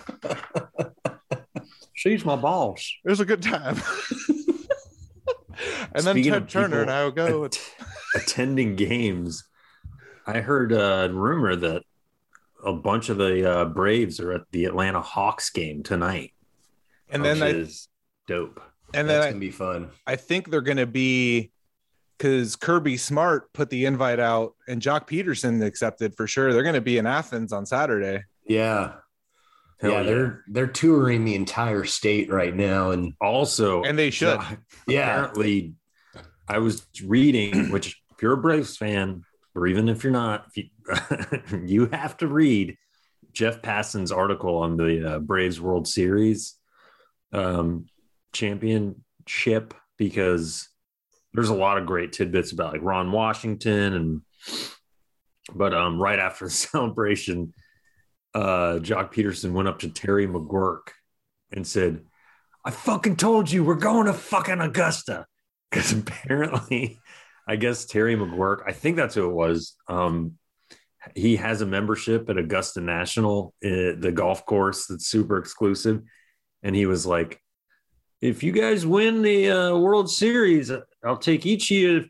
[1.93, 2.91] She's my boss.
[3.06, 3.77] It was a good time.
[5.93, 7.43] And then Ted Turner and I would go.
[7.43, 7.60] att-
[8.15, 9.43] attending games.
[10.25, 11.84] I heard a rumor that
[12.65, 16.32] a bunch of the uh, Braves are at the Atlanta Hawks game tonight,
[17.10, 17.89] and then which is
[18.25, 18.62] dope.
[18.93, 19.89] and That's then I, gonna be fun.
[20.08, 21.51] I think they're going to be
[22.21, 26.53] because Kirby Smart put the invite out and Joc Pederson accepted for sure.
[26.53, 28.23] They're going to be in Athens on Saturday.
[28.47, 28.93] Yeah.
[29.79, 34.39] Hell yeah, they're they're touring the entire state right now, and also And they should.
[34.88, 35.73] yeah, apparently
[36.47, 39.23] I was reading, which if you're a Braves fan,
[39.55, 40.57] or even if you're not, if
[41.51, 42.77] you, you have to read
[43.34, 46.53] Jeff Passan's article on the uh, Braves World Series
[47.34, 47.88] um,
[48.34, 50.69] championship because
[51.33, 54.21] there's a lot of great tidbits about like Ron Washington and
[55.53, 57.53] but um right after the celebration,
[58.33, 60.89] uh Joc Pederson went up to Terry McGuirk
[61.51, 62.01] and said,
[62.63, 65.25] I fucking told you we're going to fucking Augusta.
[65.71, 66.99] Because apparently,
[67.47, 69.77] I guess Terry McGuirk, I think that's who it was.
[69.87, 70.33] Um,
[71.15, 76.01] he has a membership at Augusta National, uh, the golf course that's super exclusive.
[76.61, 77.39] And he was like,
[78.21, 80.71] if you guys win the uh, World Series,
[81.03, 82.10] I'll take each of you to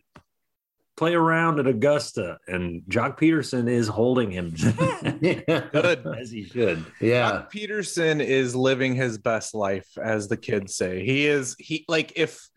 [0.97, 2.37] play around at Augusta.
[2.47, 4.51] And Joc Pederson is holding him
[5.21, 6.05] Good.
[6.19, 6.85] as he should.
[6.99, 11.05] yeah, Joc Pederson is living his best life, as the kids say.
[11.05, 12.47] He is he like if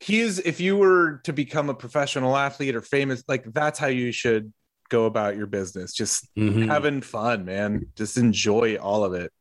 [0.00, 3.86] he is if you were to become a professional athlete or famous, like that's how
[3.88, 4.52] you should
[4.90, 5.92] go about your business.
[5.94, 6.66] Just Mhm.
[6.68, 7.86] having fun, man.
[7.96, 9.32] Just enjoy all of it.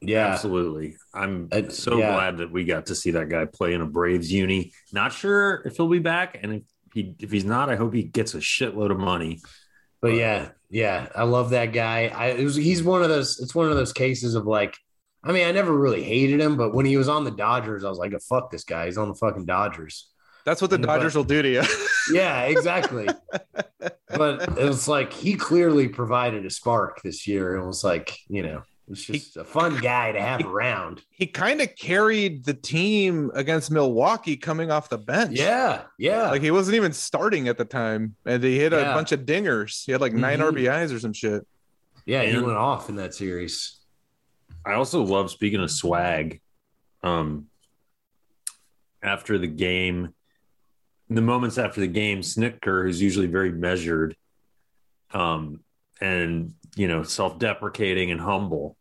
[0.00, 0.26] Yeah.
[0.28, 0.96] Absolutely.
[1.14, 2.12] I'm Uh, so yeah.
[2.14, 4.72] glad that we got to see that guy play in a Braves uni.
[4.92, 6.38] Not sure if he'll be back.
[6.42, 6.62] And if
[6.94, 9.40] he if he's not, I hope he gets a shitload of money.
[10.00, 12.06] But yeah, yeah, I love that guy.
[12.14, 13.40] I it was he's one of those.
[13.40, 14.76] It's one of those cases of like,
[15.24, 17.88] I mean, I never really hated him, but when he was on the Dodgers, I
[17.88, 18.86] was like, fuck this guy.
[18.86, 20.08] He's on the fucking Dodgers.
[20.44, 21.62] That's what the But- Dodgers will do to you.
[22.12, 23.06] Yeah, exactly.
[24.08, 27.56] but it was like he clearly provided a spark this year.
[27.56, 31.02] It was like you know, it was just a fun guy to have around.
[31.10, 35.38] he kind of carried the team against Milwaukee coming off the bench.
[35.38, 38.16] Yeah, yeah, Like he wasn't even starting at the time.
[38.24, 39.84] And he hit a bunch of dingers.
[39.84, 40.52] He had like 9 Mhm.
[40.52, 41.46] RBIs or some shit.
[42.06, 42.22] yeah.
[42.22, 43.76] He And- went off in that series.
[44.64, 46.40] I also love speaking of swag.
[47.02, 47.46] Um
[49.02, 50.14] after the game,
[51.08, 54.16] the moments after the game, Snitker, who's usually very measured,
[55.12, 55.60] um,
[56.00, 58.76] and you know, self-deprecating and humble,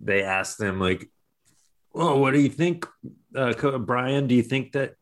[0.00, 1.08] they asked them like,
[1.94, 2.86] "Oh, what do you think,
[3.34, 4.26] uh, Brian?
[4.26, 4.94] Do you think that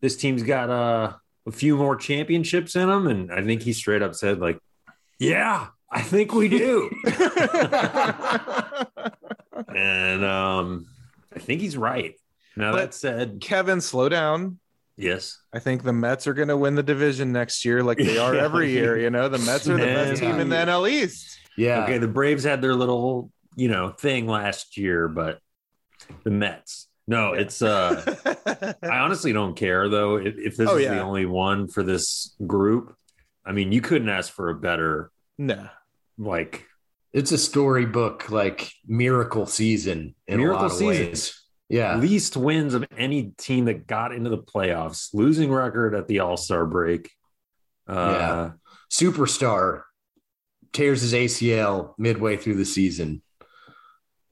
[0.00, 1.14] this team's got uh,
[1.46, 4.58] a few more championships in them?" And I think he straight up said like,
[5.18, 6.90] "Yeah, I think we do."
[9.74, 10.86] and um,
[11.34, 12.14] I think he's right.
[12.56, 14.58] Now But- that said, Kevin, slow down.
[14.96, 18.18] yes, I think the Mets are going to win the division next year, like they
[18.18, 18.98] are every year.
[18.98, 21.38] You know, the Mets are the best team in the NL East.
[21.56, 21.98] Yeah, okay.
[21.98, 25.40] The Braves had their little you know thing last year, but
[26.24, 26.86] the Mets.
[27.06, 30.16] No, it's uh I honestly don't care though.
[30.16, 30.94] If, if this Oh, is yeah.
[30.94, 32.94] the only one for this group,
[33.44, 35.68] I mean, you couldn't ask for a better no.
[36.18, 36.66] like
[37.12, 41.06] it's a storybook like miracle season in Miracle a lot of season.
[41.08, 41.34] ways.
[41.70, 46.20] Yeah, least wins of any team that got into the playoffs, losing record at the
[46.20, 47.10] All Star break.
[47.86, 48.50] Uh, Yeah.
[48.90, 49.82] superstar
[50.72, 53.22] tears his ACL midway through the season.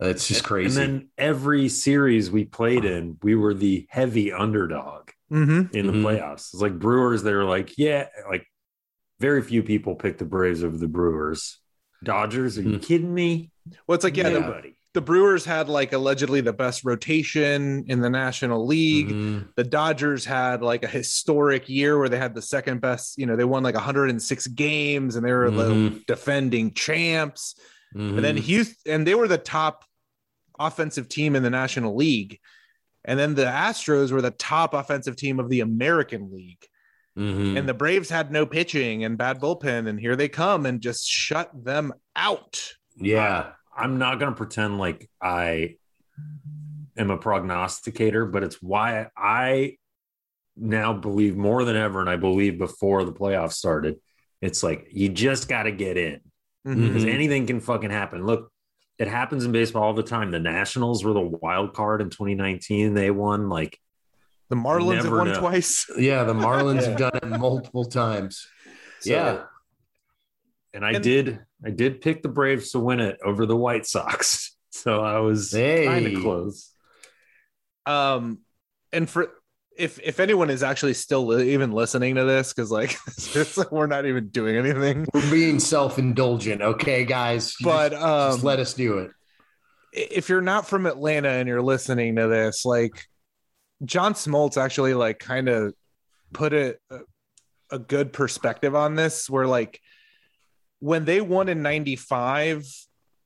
[0.00, 0.80] It's just crazy.
[0.80, 5.74] And then every series we played in, we were the heavy underdog Mm-hmm.
[5.76, 6.02] in the Mhm.
[6.02, 6.52] playoffs.
[6.52, 8.46] It's like Brewers, they were like, yeah, like
[9.18, 11.58] very few people picked the Braves over the Brewers.
[12.04, 12.82] Dodgers, are you Mhm.
[12.82, 13.50] kidding me?
[13.86, 14.76] Well, it's like, yeah, the, Nobody.
[14.94, 19.08] the Brewers had like allegedly the best rotation in the National League.
[19.08, 19.48] Mhm.
[19.56, 23.34] The Dodgers had like a historic year where they had the second best, you know,
[23.34, 26.06] they won like 106 games and they were the Mhm.
[26.06, 27.56] defending champs.
[27.96, 28.16] Mhm.
[28.16, 29.84] And then Houston, and they were the top
[30.58, 32.38] offensive team in the National League.
[33.04, 36.66] And then the Astros were the top offensive team of the American League.
[37.16, 37.56] Mhm.
[37.58, 39.88] And the Braves had no pitching and bad bullpen.
[39.88, 42.74] And here they come and just shut them out.
[42.98, 45.76] yeah, I'm not going to pretend like I
[46.96, 49.76] am a prognosticator, but it's why I
[50.56, 54.00] now believe more than ever, and I believe before the playoffs started.
[54.40, 56.20] It's like you just got to get in
[56.66, 56.86] Mhm.
[56.88, 58.24] because anything can fucking happen.
[58.26, 58.50] Look,
[58.98, 60.30] it happens in baseball all the time.
[60.30, 62.94] The Nationals were the wild card in 2019.
[62.94, 63.78] They won like
[64.48, 65.38] The Marlins have won know.
[65.38, 65.86] twice.
[65.98, 66.24] yeah.
[66.24, 68.46] The Marlins have done it multiple times.
[69.00, 69.42] so- yeah,
[70.74, 73.86] And I And- did, I did pick the Braves to win it over the White
[73.86, 74.52] Sox.
[74.76, 75.86] So I was Hey.
[75.86, 76.70] kind of close.
[77.86, 78.40] Um,
[78.92, 79.30] and for
[79.78, 82.96] if if anyone is actually still li- even listening to this, because like
[83.70, 85.06] we're not even doing anything.
[85.12, 87.54] We're being self indulgent, okay, guys.
[87.62, 89.10] But just, um, just let us do it.
[89.92, 93.04] if you're not from Atlanta and you're listening to this, like
[93.84, 95.74] John Smoltz actually like kind of
[96.32, 96.76] put a,
[97.70, 99.80] a good perspective on this where like
[100.80, 102.66] when they won in 95,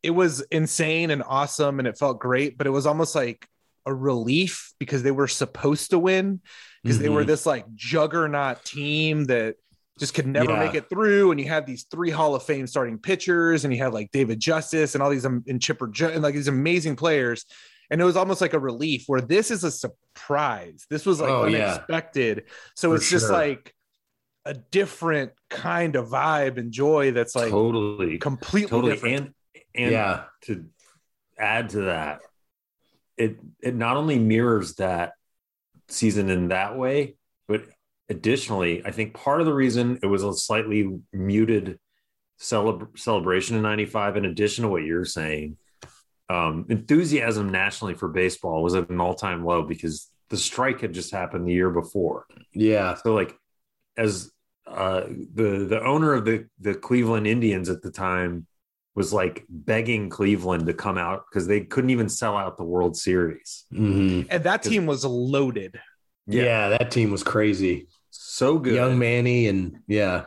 [0.03, 3.47] it was insane and awesome and it felt great, but it was almost like
[3.91, 6.41] a relief because they were supposed to win
[6.82, 7.28] because they were Mhm.
[7.28, 9.57] this like juggernaut team that
[9.99, 10.59] just could never Yeah.
[10.61, 11.30] make it through.
[11.30, 14.41] And you had these three Hall of Fame starting pitchers, and you had like David
[14.41, 17.45] Justice and all these um, and Chipper and like these amazing players.
[17.91, 20.86] And it was almost like a relief where this is a surprise.
[20.88, 21.72] This was like Oh, yeah.
[21.74, 22.45] unexpected.
[22.76, 23.32] So For it's just sure.
[23.32, 23.74] like
[24.47, 29.16] a different kind of vibe and joy that's like totally, completely totally, different.
[29.16, 29.34] and
[29.74, 30.24] and yeah.
[30.43, 30.64] to
[31.38, 32.20] add to that,
[33.21, 35.12] it it not only mirrors that
[35.89, 37.16] season in that way,
[37.47, 37.62] but
[38.09, 41.79] additionally, I think part of the reason it was a slightly muted
[42.41, 45.59] celeb- celebration in '95, in addition to what you're saying,
[46.31, 51.12] um, enthusiasm nationally for baseball was at an all-time low because the strike had just
[51.12, 52.27] happened the year before.
[52.55, 52.95] Yeah.
[52.95, 53.37] So like
[53.97, 54.31] as
[54.66, 55.01] uh
[55.35, 58.47] the the owner of the the Cleveland Indians at the time
[59.01, 62.95] was like begging Cleveland to come out because they couldn't even sell out the World
[62.99, 63.65] Series.
[63.73, 64.27] Mhm.
[64.29, 65.81] and that team was loaded.
[66.27, 66.69] yeah.
[66.69, 67.89] that team was crazy.
[68.11, 68.75] So good.
[68.75, 70.27] Young Manny and yeah.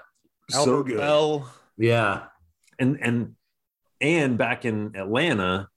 [0.49, 0.97] so Albert good.
[0.97, 1.53] Belle.
[1.77, 2.23] Yeah.
[2.79, 3.35] and and
[4.01, 5.69] and back in Atlanta,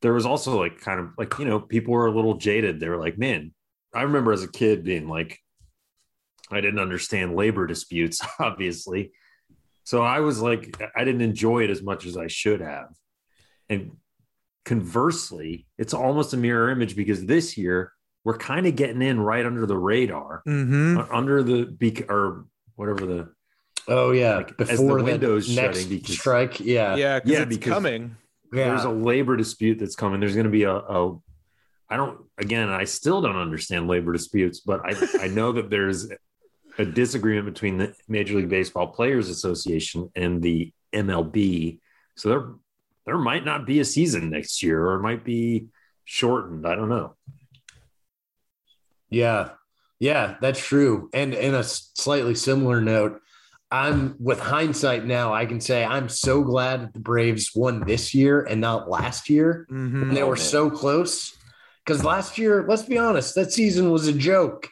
[0.00, 2.78] there was also like kind of like you know people were a little jaded.
[2.78, 3.52] They were like, man,
[3.92, 5.40] I remember as a kid being like,
[6.52, 9.10] I didn't understand labor disputes, obviously.
[9.88, 12.88] So I was like, I didn't enjoy it as much as I should have.
[13.70, 13.92] And
[14.66, 19.46] conversely, it's almost a mirror image because this year we're kind of getting in right
[19.46, 20.98] under the radar, Mm-hmm.
[20.98, 23.32] uh, under the beak or whatever the
[23.90, 24.36] Oh yeah.
[24.36, 26.60] Like, as the Before the window's next shutting because- strike.
[26.60, 26.94] Yeah.
[26.96, 28.14] Yeah, Yeah, it's because- coming.
[28.52, 30.20] there's a labor dispute that's coming.
[30.20, 31.16] There's going to be a, a
[31.88, 36.10] I don't again, I still don't understand labor disputes, but I I know that there's
[36.78, 41.80] a disagreement between the Major League Baseball Players Association and the MLB.
[42.16, 42.48] So there
[43.04, 45.66] there might not be a season next year or it might be
[46.04, 46.66] shortened.
[46.66, 47.14] I don't know.
[49.10, 49.50] Yeah.
[49.98, 51.08] Yeah, that's true.
[51.12, 53.20] And in a slightly similar note,
[53.70, 58.14] I'm with hindsight now, I can say I'm so glad that the Braves won this
[58.14, 59.66] year and not last year.
[59.70, 60.02] Mhm.
[60.02, 61.34] And they Oh, were so close.
[61.84, 64.68] Because last year, let's be honest, that season was a joke.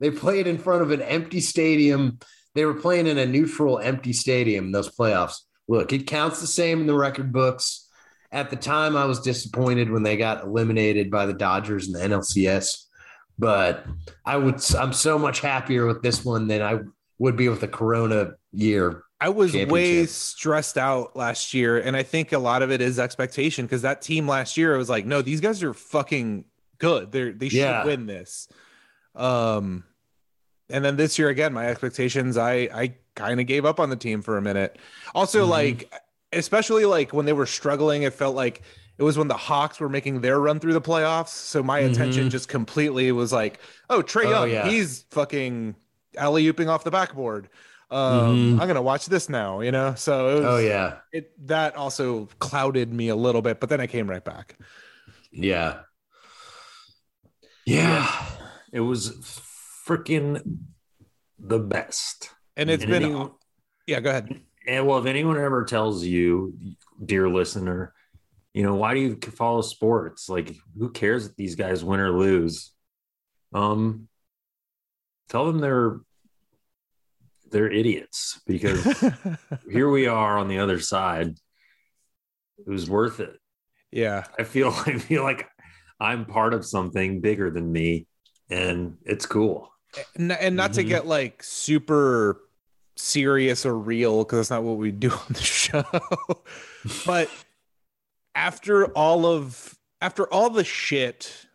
[0.00, 2.18] They played in front of an empty stadium.
[2.54, 5.36] They were playing in a neutral, empty stadium, those playoffs.
[5.68, 7.88] Look, it counts the same in the record books.
[8.30, 12.00] At the time, I was disappointed when they got eliminated by the Dodgers in the
[12.00, 12.84] NLCS.
[13.38, 13.86] But
[14.24, 16.80] I would I'm so much happier with this one than I
[17.18, 19.02] would be with the Corona year.
[19.20, 22.98] I was way stressed out last year, and I think a lot of it is
[22.98, 26.44] expectation because that team last year I was like, no, these guys are fucking
[26.78, 27.10] good.
[27.12, 27.84] They're they should Yeah.
[27.84, 28.48] win this.
[29.18, 29.84] Um,
[30.70, 33.96] and then this year again, my expectations, I I kind of gave up on the
[33.96, 34.78] team for a minute.
[35.14, 35.50] Also, Mhm.
[35.50, 35.92] like
[36.32, 38.62] especially like when they were struggling, it felt like
[38.98, 41.28] it was when the Hawks were making their run through the playoffs.
[41.28, 42.30] So my attention Mhm.
[42.30, 44.68] just completely was like, oh, Trae Oh, Young, yeah.
[44.68, 45.74] he's fucking
[46.16, 47.48] alley ooping off the backboard.
[47.90, 48.60] Um, Mhm.
[48.60, 49.94] I'm gonna watch this now, you know.
[49.96, 50.96] So it was, Oh yeah.
[51.12, 54.56] it that also clouded me a little bit, but then I came right back.
[55.32, 55.80] Yeah.
[57.64, 58.06] Yeah.
[58.72, 59.10] It was
[59.86, 60.42] freaking
[61.38, 62.30] the best.
[62.56, 63.30] And it's And been, any-
[63.86, 64.00] yeah.
[64.00, 64.40] Go ahead.
[64.66, 66.54] And well, if anyone ever tells you,
[67.02, 67.94] dear listener,
[68.52, 70.28] you know, why do you follow sports?
[70.28, 72.72] Like, who cares if these guys win or lose?
[73.54, 74.08] Um,
[75.28, 76.00] tell them they're
[77.50, 78.84] they're idiots because
[79.70, 81.28] here we are on the other side.
[82.58, 83.38] It was worth it.
[83.90, 85.48] yeah, I feel I feel like
[85.98, 88.06] I'm part of something bigger than me,
[88.50, 89.72] and it's cool.
[90.16, 90.88] and, and not to Mhm.
[90.88, 92.40] get like super
[92.96, 95.84] serious or real because that's not what we do on the show.
[97.06, 97.30] but
[98.34, 101.46] after all of after all the shit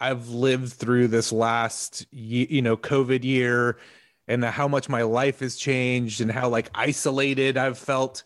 [0.00, 3.78] I've lived through this last you know COVID year
[4.26, 8.22] and how much my life has changed and how like isolated I've felt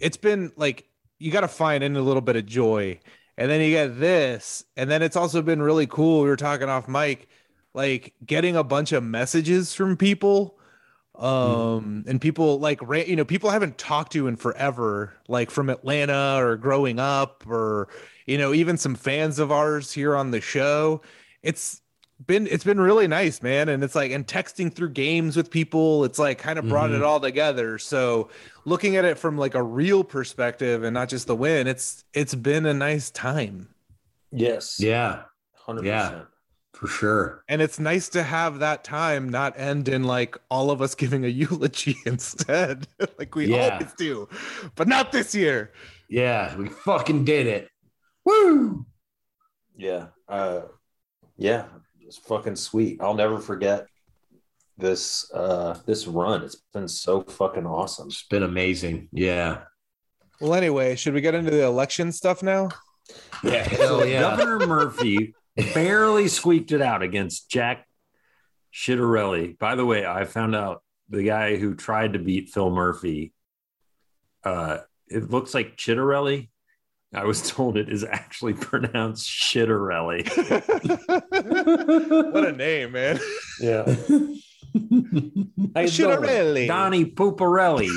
[0.00, 0.86] it's been like
[1.18, 2.98] you got to find in a little bit of joy
[3.38, 4.64] and then you get this.
[4.76, 6.22] And then it's also been really cool.
[6.22, 7.28] We were talking off mic
[7.72, 10.58] like getting a bunch of messages from people
[11.14, 15.68] um and people like you know people I haven't talked to in forever like from
[15.68, 17.88] atlanta or growing up or
[18.26, 21.02] you know even some fans of ours here on the show.
[21.42, 21.80] It's
[22.26, 23.68] been it's been really nice, man.
[23.68, 26.96] And it's like and texting through games with people, it's like kind of brought Mhm.
[26.96, 27.78] it all together.
[27.78, 28.28] So
[28.64, 32.34] looking at it from like a real perspective and not just the win, it's it's
[32.34, 33.68] been a nice time.
[34.32, 34.78] Yes.
[34.80, 35.22] Yeah,
[35.54, 36.08] Hundred Yeah.
[36.08, 36.28] percent.
[36.74, 37.44] for sure.
[37.48, 41.24] And it's nice to have that time not end in like all of us giving
[41.24, 42.86] a eulogy instead,
[43.18, 43.74] like we Yeah.
[43.74, 44.28] always do,
[44.76, 45.72] but not this year.
[46.08, 47.68] Yeah, we fucking did it.
[48.24, 48.86] Woo!
[49.76, 50.06] Yeah.
[50.28, 50.62] Uh,
[51.36, 51.64] yeah.
[52.08, 53.02] It's fucking sweet.
[53.02, 53.86] I'll never forget
[54.78, 56.42] this uh this run.
[56.42, 58.08] It's been so fucking awesome.
[58.08, 59.08] It's been amazing.
[59.12, 59.64] Yeah.
[60.40, 62.70] Well, anyway, should we get into the election stuff now?
[63.44, 63.62] Yeah.
[63.68, 64.20] Hell yeah.
[64.20, 65.34] Governor Murphy
[65.74, 67.86] barely squeaked it out against Jack
[68.72, 69.58] Shitterelli.
[69.58, 73.34] By the way, I found out the guy who tried to beat Phil Murphy.
[74.42, 74.78] Uh,
[75.08, 76.48] it looks like Chitterelli.
[77.14, 80.28] I was told it is actually pronounced Shitterelli.
[82.32, 83.18] what a name, man.
[83.60, 83.84] Yeah.
[83.86, 86.54] How you Shitterelli.
[86.54, 86.68] doing?
[86.68, 87.88] Donnie Pooparelli.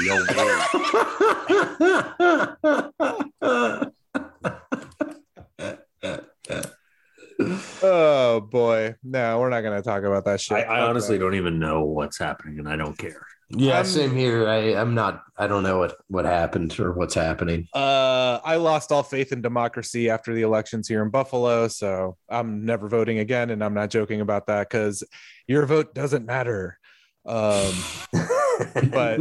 [7.84, 8.95] Oh boy.
[9.03, 10.57] No, we're not gonna talk about that shit.
[10.57, 13.26] I, I honestly don't even know what's happening, and I don't care.
[13.56, 14.47] Yeah, I'm- same here.
[14.47, 15.24] I, I'm not.
[15.38, 17.68] I don't know what what happened or what's happening.
[17.74, 22.66] Uh, I lost all faith in democracy after the elections here in Buffalo, so I'm
[22.66, 25.04] never voting again, and I'm not joking about that because
[25.47, 26.78] your vote doesn't matter.
[27.26, 27.74] Um,
[28.91, 29.20] but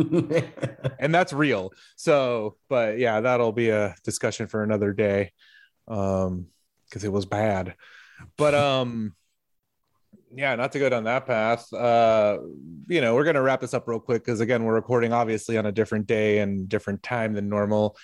[0.98, 1.72] and that's real.
[1.96, 5.32] So, but yeah, that'll be a discussion for another day.
[5.88, 6.46] Um,
[6.90, 7.74] because it was bad.
[8.36, 9.14] But um
[10.34, 11.72] yeah, not to go down that path.
[11.72, 12.38] Uh,
[12.88, 15.66] you know, we're gonna wrap this up real quick because again, we're recording obviously on
[15.66, 17.96] a different day and different time than normal.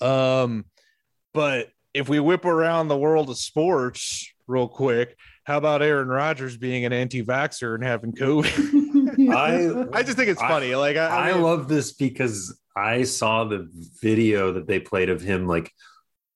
[0.00, 0.64] Um,
[1.34, 6.56] but if we whip around the world of sports real quick, how about Aaron Rodgers
[6.56, 8.80] being an anti-vaxxer and having COVID?
[9.32, 10.74] I I just think it's I- funny.
[10.74, 13.68] like I, I I love this because I saw the
[14.00, 15.46] video that they played of him.
[15.46, 15.70] Like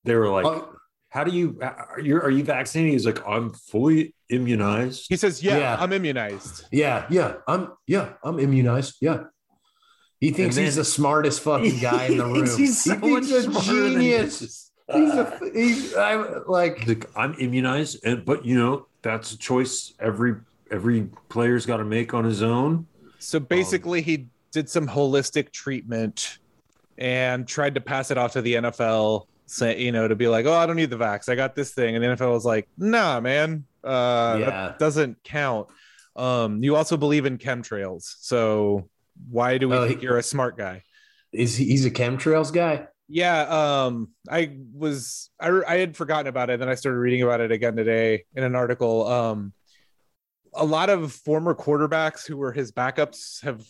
[0.03, 0.73] they were like, Oh,
[1.09, 1.57] "How do you?
[1.61, 5.77] Are you are you vaccinated?" He's like, "I'm fully immunized." he says, yeah, Yeah.
[5.79, 6.65] I'm immunized.
[6.71, 7.35] yeah, yeah.
[7.47, 8.13] I'm yeah.
[8.23, 8.95] I'm immunized.
[9.01, 9.23] Yeah.
[10.19, 12.45] He thinks And he's the smartest fucking guy in the He room.
[12.45, 14.71] thinks he's so He thinks a genius.
[14.91, 19.37] He's a he's I'm like He's like, I'm immunized, and but you know that's a
[19.37, 20.35] choice every
[20.71, 22.87] every player's got to make on his own.
[23.19, 26.39] So basically, he did some holistic treatment
[26.97, 30.45] and tried to pass it off to the NFL, say, you know, to be like,
[30.45, 31.29] oh, I don't need the vax.
[31.29, 31.95] I got this thing.
[31.95, 34.45] And the NFL was like, nah, man, uh, Yeah.
[34.49, 35.67] that doesn't count.
[36.15, 38.15] Um, you also believe in chemtrails.
[38.19, 38.89] So
[39.29, 40.83] why do we Oh, he- think you're a smart guy?
[41.33, 42.87] is he, he's a chemtrails guy?
[43.09, 43.41] Yeah,
[43.85, 46.59] um, I was I, I had forgotten about it.
[46.59, 49.07] Then I started reading about it again today in an article.
[49.07, 49.53] Um,
[50.53, 53.63] a lot of former quarterbacks who were his backups have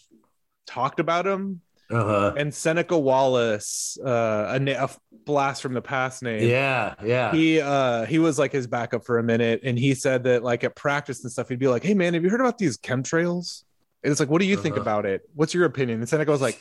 [0.65, 2.33] talked about him, Uh-huh.
[2.37, 4.89] and Seneca Wallace, uh, a, na- a
[5.25, 6.47] blast from the past name.
[6.47, 7.31] Yeah, yeah.
[7.31, 10.63] He uh he was like his backup for a minute, and he said that like
[10.63, 13.63] at practice and stuff, he'd be like, "Hey man, have you heard about these chemtrails?"
[14.03, 14.81] And it's like, "What do you think Uh-huh.
[14.81, 15.21] about it?
[15.33, 16.59] What's your opinion?" And Seneca was like,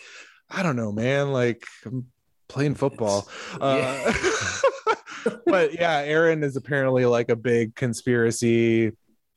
[0.51, 1.33] "I don't know, man.
[1.33, 2.07] Like I'm
[2.49, 3.29] playing football."
[3.61, 4.13] Uh,
[5.47, 8.93] but yeah, Aaron is apparently like a big conspiracy,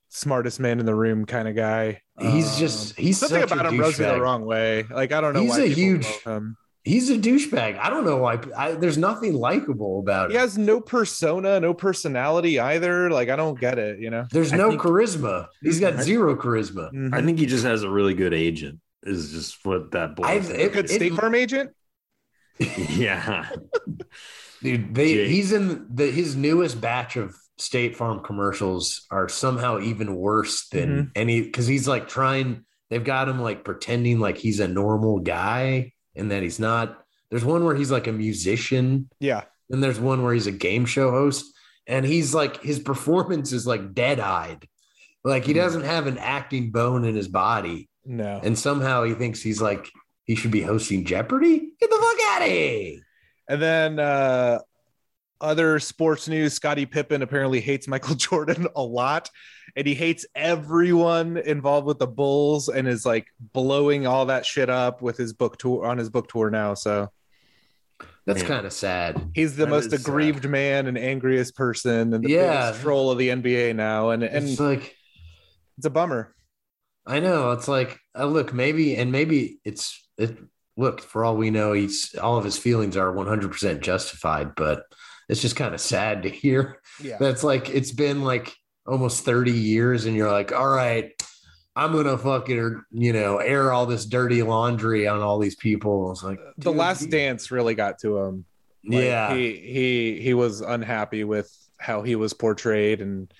[0.09, 2.01] smartest man in the room kind of guy.
[2.19, 4.83] He's Um, just he's something such about a him rubs me the wrong way.
[4.89, 6.07] Like I don't know He's why a huge-
[6.85, 7.77] He's a douchebag.
[7.77, 8.39] I don't know why.
[8.57, 10.41] I, there's nothing likable about He him.
[10.41, 13.09] has no persona, no personality either.
[13.11, 13.99] Like I don't get it.
[13.99, 14.25] You know.
[14.31, 15.47] There's I no think- charisma.
[15.61, 16.91] He's got I- zero charisma.
[16.93, 17.13] Mhm.
[17.13, 18.79] I think he just has a really good agent.
[19.03, 20.23] Is just what that boy.
[20.23, 21.71] I've- down it- Good State Farm agent.
[22.89, 23.49] yeah.
[24.63, 30.15] Dude, they he's in the his newest batch of State Farm commercials are somehow even
[30.15, 31.09] worse than Mm-hmm.
[31.15, 32.65] any because he's like trying.
[32.89, 37.03] They've got him like pretending like he's a normal guy and that he's not.
[37.29, 39.43] There's one where he's like a musician, Yeah.
[39.69, 41.45] and there's one where he's a game show host,
[41.85, 44.67] and he's like his performance is like dead eyed,
[45.23, 45.57] like he Mhm.
[45.57, 48.39] doesn't have an acting bone in his body, No.
[48.43, 49.87] and somehow he thinks he's like
[50.23, 51.71] he should be hosting Jeopardy.
[51.79, 53.01] Get the fuck out of here!
[53.47, 54.59] And then uh
[55.41, 59.29] other sports news, Scottie Pippen apparently hates Michael Jordan a lot.
[59.75, 64.69] And he hates everyone involved with the Bulls and is like blowing all that shit
[64.69, 66.73] up with his book tour on his book tour now.
[66.73, 67.09] So
[68.25, 69.29] That's kind of sad.
[69.35, 69.99] he's the That most is sad.
[70.01, 72.65] aggrieved man and angriest person and the Yeah.
[72.71, 74.09] biggest troll of the NBA now.
[74.09, 74.95] And and it's like
[75.77, 76.33] it's a bummer.
[77.05, 80.35] I know it's like uh, look maybe and maybe it's it
[80.77, 84.83] look for all we know he's all of his feelings are 100% justified but
[85.29, 87.17] it's just kind of sad to hear Yeah.
[87.19, 88.53] that's like it's been like
[88.85, 91.11] almost 30 years and you're like, all right,
[91.75, 96.11] I'm gonna fucking you know air all this dirty laundry on all these people.
[96.11, 98.45] It's like the last you- dance really got to him.
[98.85, 103.31] Like, yeah, he he he was unhappy with how he was portrayed and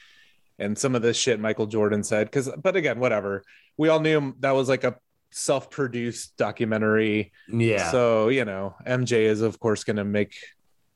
[0.60, 3.44] and some of this shit Michael Jordan said because but again whatever
[3.78, 4.96] we all knew that was like a
[5.32, 7.90] self-produced documentary yeah.
[7.92, 10.36] so you know MJ is of course going to make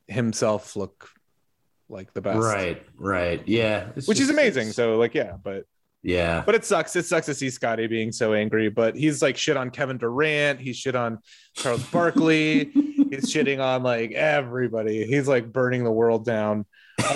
[0.08, 1.10] himself look
[1.90, 2.40] like the best.
[2.40, 5.66] Right, right, yeah, which is amazing it's- so like yeah but
[6.06, 9.38] yeah, but it sucks it sucks to see Scottie being so angry but he's like
[9.38, 11.20] shit on Kevin Durant he's shit on
[11.56, 16.66] Charles Barkley he's shitting on like everybody he's like burning the world down.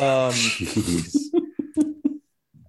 [0.01, 0.33] Um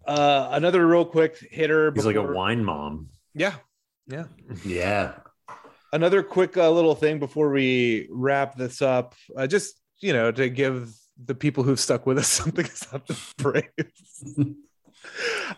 [0.06, 3.08] uh another real quick hitter He's like a wine mom.
[3.34, 3.54] yeah
[4.10, 4.24] yeah.
[4.64, 5.16] Yeah,
[5.92, 10.48] another quick uh, little thing before we wrap this up uh, just you know to
[10.48, 10.92] give
[11.24, 14.38] the people who've stuck with us something something to praise.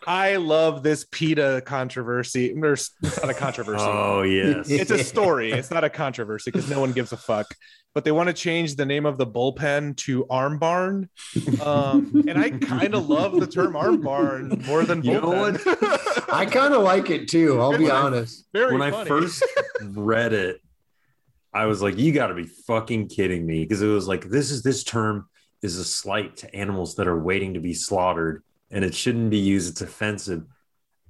[0.07, 2.55] I love this peta controversy.
[2.59, 3.84] There's it's not a controversy.
[3.88, 4.70] Oh yes.
[4.70, 5.51] it's a story.
[5.53, 7.47] It's not a controversy because no one gives a fuck.
[7.95, 11.09] But they want to change the name of the bullpen to arm barn.
[11.61, 16.32] Um, and i kind of love the term arm barn more than You know bullpen.
[16.32, 17.61] I kind of like it too.
[17.61, 18.47] I'll be honest.
[18.53, 19.43] very when I first
[19.82, 20.61] read it,
[21.53, 24.51] I was like, "You got to be fucking kidding me!" Because it was like, "This
[24.51, 25.28] is this term
[25.62, 29.38] is a slight to animals that are waiting to be slaughtered, and it shouldn't be
[29.38, 29.70] used.
[29.70, 30.44] It's offensive."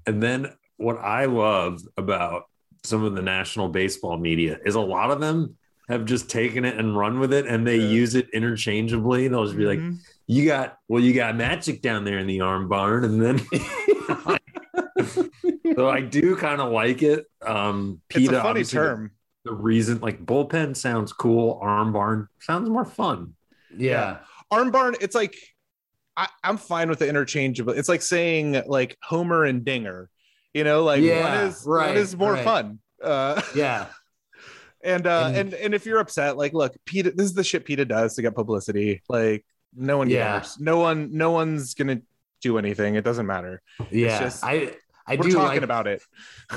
[0.07, 2.45] And then what I love about
[2.83, 5.57] some of the national baseball media is a lot of them
[5.91, 7.89] have just taken it and run with it, and they Yeah.
[7.89, 9.29] use it interchangeably.
[9.29, 9.99] They'll just be like, Mhm.
[10.27, 13.41] "You got well, you got magic down there in the arm barn," and then.
[15.77, 17.27] so I do kind of like it.
[17.43, 19.11] Um, it's a funny obviously, the- term
[19.45, 21.59] The, reason, like bullpen, sounds cool.
[21.63, 23.35] Arm barn sounds more fun.
[23.77, 24.19] Yeah,
[24.51, 25.37] arm barn it's like
[26.17, 30.11] I, i'm fine with the interchangeable it's like saying like homer and dinger
[30.53, 32.45] you know like Yeah, one is right, one is more right.
[32.45, 33.87] fun uh yeah,
[34.85, 37.65] and uh And- and and if you're upset like look Peta this is the shit
[37.65, 40.33] Peta does to get publicity like no one Yeah.
[40.41, 42.01] cares no one no one's gonna
[42.43, 43.63] do anything it doesn't matter
[43.93, 44.19] yeah.
[44.19, 44.75] just- I
[45.07, 46.03] I we're do talking like, about it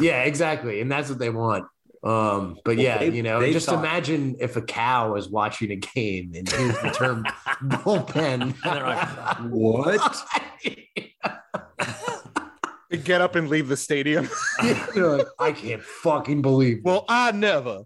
[0.02, 1.66] Yeah, exactly, and that's what they want.
[2.04, 5.72] Um, but Well, yeah, they- you know, just thought- imagine if a cow is watching
[5.72, 7.24] a game and hears the term
[7.64, 8.42] bullpen.
[8.42, 9.08] And they're like,
[9.50, 10.26] "What?"
[13.04, 14.30] get up and leave the stadium
[14.96, 16.82] like, I can't fucking believe.
[16.84, 17.86] well i never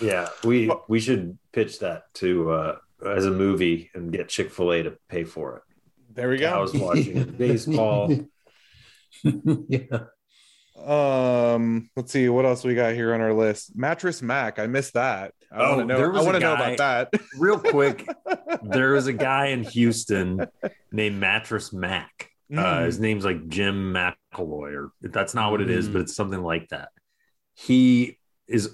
[0.00, 2.76] Yeah, we we should pitch that to uh,
[3.06, 5.62] as a movie and get Chick Fil A to pay for it.
[6.14, 6.48] there we go.
[6.50, 8.08] I was watching baseball.
[9.68, 10.04] yeah.
[10.82, 13.76] Um, let's see what else we got here on our list.
[13.76, 15.32] Mattress Mac, I missed that.
[15.52, 16.04] I Oh, want to know.
[16.14, 17.12] I want to know about that.
[17.38, 18.08] Real quick,
[18.62, 20.46] there was a guy in Houston
[20.92, 22.28] named Mattress Mac.
[22.52, 22.86] Uh, Mm.
[22.86, 25.92] his name's like Jim McElroy, or that's not what it is, Mm.
[25.92, 26.88] but it's something like that.
[27.54, 28.70] He is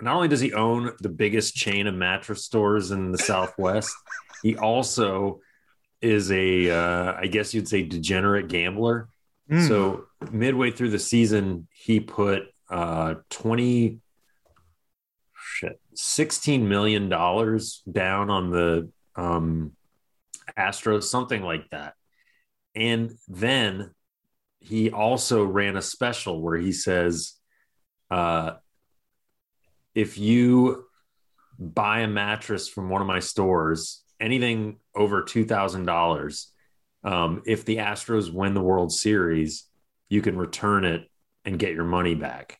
[0.00, 3.94] not only does he own the biggest chain of mattress stores in the Southwest,
[4.42, 5.40] he also
[6.00, 9.08] is a, uh, I guess you'd say, degenerate gambler.
[9.50, 9.66] Mm.
[9.66, 13.98] So midway through the season, he put uh, 20,
[15.34, 19.72] shit, 16 million dollars down on the um,
[20.56, 21.94] Astros, something like that.
[22.74, 23.94] And then
[24.60, 27.34] he also ran a special where he says,
[28.10, 28.52] uh,
[29.94, 30.84] if you
[31.58, 36.46] buy a mattress from one of my stores, anything over $2,000,
[37.12, 39.64] um, if the Astros win the World Series,
[40.08, 41.08] you can return it
[41.44, 42.58] and get your money back.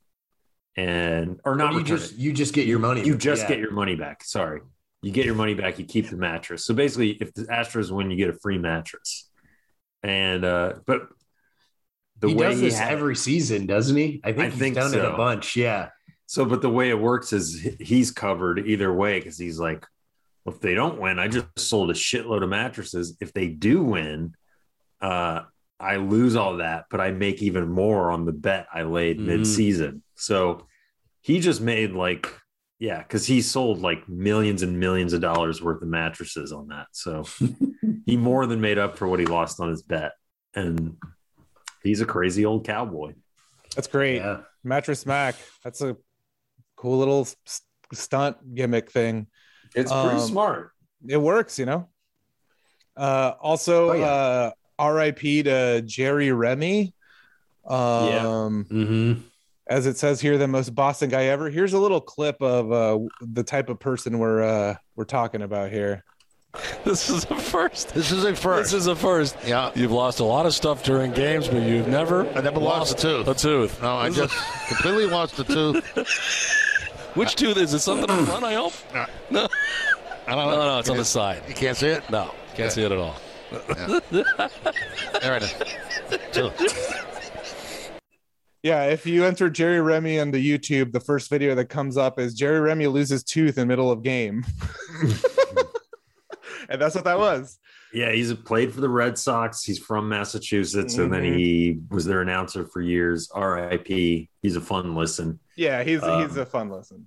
[0.76, 2.18] And, or not you return just it.
[2.18, 3.05] you just get your money.
[3.05, 3.20] You back.
[3.20, 3.49] just Yeah.
[3.49, 4.22] get your money back.
[4.24, 4.61] Sorry.
[5.03, 6.64] You get your money back, you keep the mattress.
[6.64, 9.28] So basically, if the Astros win, you get a free mattress.
[10.03, 11.09] And uh but
[12.20, 14.20] the he way does he this had- every season, doesn't he?
[14.24, 15.57] I think I he's think done it a bunch.
[15.57, 15.90] Yeah.
[16.26, 19.84] so but the way it works is he's covered either way because he's like,
[20.44, 23.16] well, if they don't win, I just sold a shitload of mattresses.
[23.20, 24.34] If they do win,
[25.01, 25.42] uh
[25.80, 29.26] I lose all that, but I make even more on the bet I laid Mhm.
[29.26, 30.03] mid-season.
[30.16, 30.66] So
[31.20, 32.34] he just made like
[32.80, 36.86] yeah, because he sold like millions and millions of dollars worth of mattresses on that.
[36.92, 37.24] So
[38.07, 40.12] he more than made up for what he lost on his bet.
[40.55, 40.96] And
[41.82, 43.14] he's a crazy old cowboy.
[43.74, 44.16] That's great.
[44.16, 44.42] Yeah.
[44.62, 45.34] Mattress Mac.
[45.64, 45.96] That's a
[46.76, 49.26] cool little s- stunt gimmick thing.
[49.74, 50.70] It's pretty pretty Um, smart.
[51.09, 51.88] It works, you know.
[52.96, 54.07] Uh, also, Oh, yeah.
[54.07, 55.43] uh, R.I.P.
[55.45, 56.93] to Jerry Remy.
[57.66, 59.20] Um, Mm-hmm.
[59.66, 61.51] as it says here, the most Boston guy ever.
[61.51, 65.70] Here's a little clip of uh, the type of person we're uh, we're talking about
[65.70, 66.05] here.
[66.85, 67.91] This is a first.
[67.95, 68.72] This is a first.
[68.72, 69.37] This is a first.
[69.47, 69.70] Yeah.
[69.74, 72.26] You've lost a lot of stuff during games, but you've never.
[72.31, 73.29] I never lost a tooth.
[73.29, 73.83] A tooth.
[73.83, 74.35] no, I just
[74.68, 75.85] completely lost the tooth.
[77.14, 77.81] Which tooth is it?
[77.81, 78.45] Something in front?
[78.45, 78.72] I hope.
[79.31, 79.47] No.
[80.26, 80.66] I don't No, know.
[80.66, 81.43] no, it's on the side.
[81.49, 82.09] You can't see it?
[82.11, 83.16] No, can't see it at all.
[83.51, 85.55] There it is.
[86.32, 87.90] Tooth.
[88.62, 92.18] Yeah, if you enter Jerry Remy on the YouTube, the first video that comes up
[92.18, 94.44] is Jerry Remy loses tooth in middle of game.
[96.68, 97.59] and that's what that was.
[97.94, 99.62] Yeah, he's played for the Red Sox.
[99.64, 101.36] He's from Massachusetts, and then Mhm.
[101.36, 103.30] he was their announcer for years.
[103.32, 104.28] R.I.P.
[104.42, 107.07] He's a fun listen, Yeah, he's Um, he's a fun listen.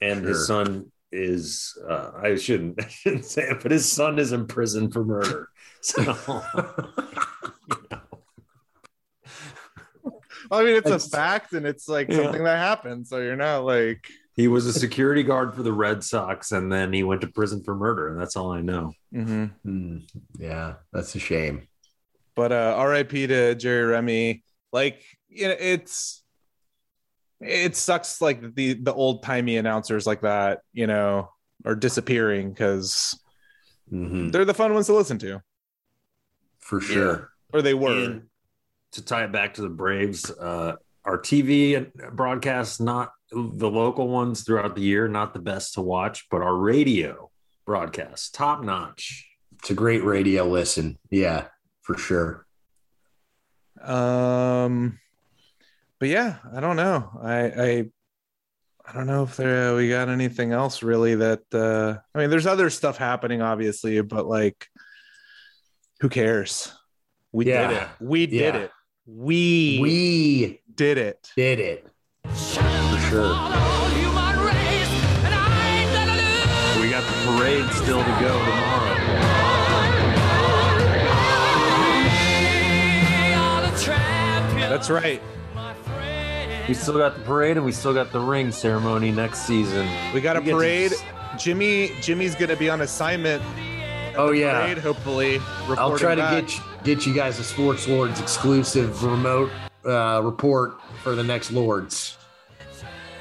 [0.00, 0.28] and Sure.
[0.30, 1.78] his son is.
[1.88, 5.50] Uh, I shouldn't, I shouldn't say it, but his son is in prison for murder.
[5.82, 6.02] So
[10.50, 12.22] I mean, it's a fact, and it's like Yeah.
[12.24, 13.06] something that happened.
[13.06, 16.92] So you're not like, he was a security guard for the Red Sox, and then
[16.92, 18.08] he went to prison for murder.
[18.08, 18.92] And that's all I know.
[19.12, 19.50] Mhm.
[19.64, 19.98] Hmm.
[20.38, 21.66] yeah, that's a shame.
[22.34, 23.26] but uh, R.I.P.
[23.26, 24.44] to Jerry Remy.
[24.72, 26.22] Like, you know, it's
[27.40, 28.20] it sucks.
[28.20, 31.30] Like the the old timey announcers like that, you know,
[31.64, 33.18] are disappearing because
[33.92, 34.30] Mhm.
[34.32, 35.40] they're the fun ones to listen to,
[36.68, 37.30] For sure.
[37.52, 38.04] or they were.
[38.04, 38.22] And
[38.92, 44.42] to tie it back to the Braves, uh, our TV broadcasts, not the local ones
[44.42, 47.30] throughout the year, not the best to watch, but our radio
[47.64, 49.26] broadcasts, top notch.
[49.60, 50.98] It's a great radio listen.
[51.10, 51.46] Yeah,
[51.80, 52.46] for sure.
[53.82, 54.98] Um,
[55.98, 57.10] but yeah, I don't know.
[57.22, 57.90] I I
[58.86, 61.40] I don't know if there we got anything else really that.
[61.52, 64.66] uh I mean, there's other stuff happening, obviously, but like,
[66.00, 66.72] who cares?
[67.32, 67.88] We did it.
[68.00, 68.60] We did Yeah.
[68.62, 68.70] it.
[69.06, 71.30] We We did it.
[71.36, 71.86] did it.
[72.24, 73.28] For sure.
[76.80, 78.94] We got the parade still to go tomorrow.
[84.68, 85.22] That's right.
[86.68, 89.88] We still got the parade and we still got the ring ceremony next season.
[90.12, 90.92] We got a We get to- parade.
[91.38, 93.42] Jimmy Jimmy's gonna be on assignment.
[94.16, 94.60] Oh yeah.
[94.60, 95.40] parade, hopefully.
[95.76, 96.46] I'll try to back.
[96.46, 99.50] get you, get you guys a Sports Lords exclusive remote
[99.84, 102.16] uh, report for the next Lords.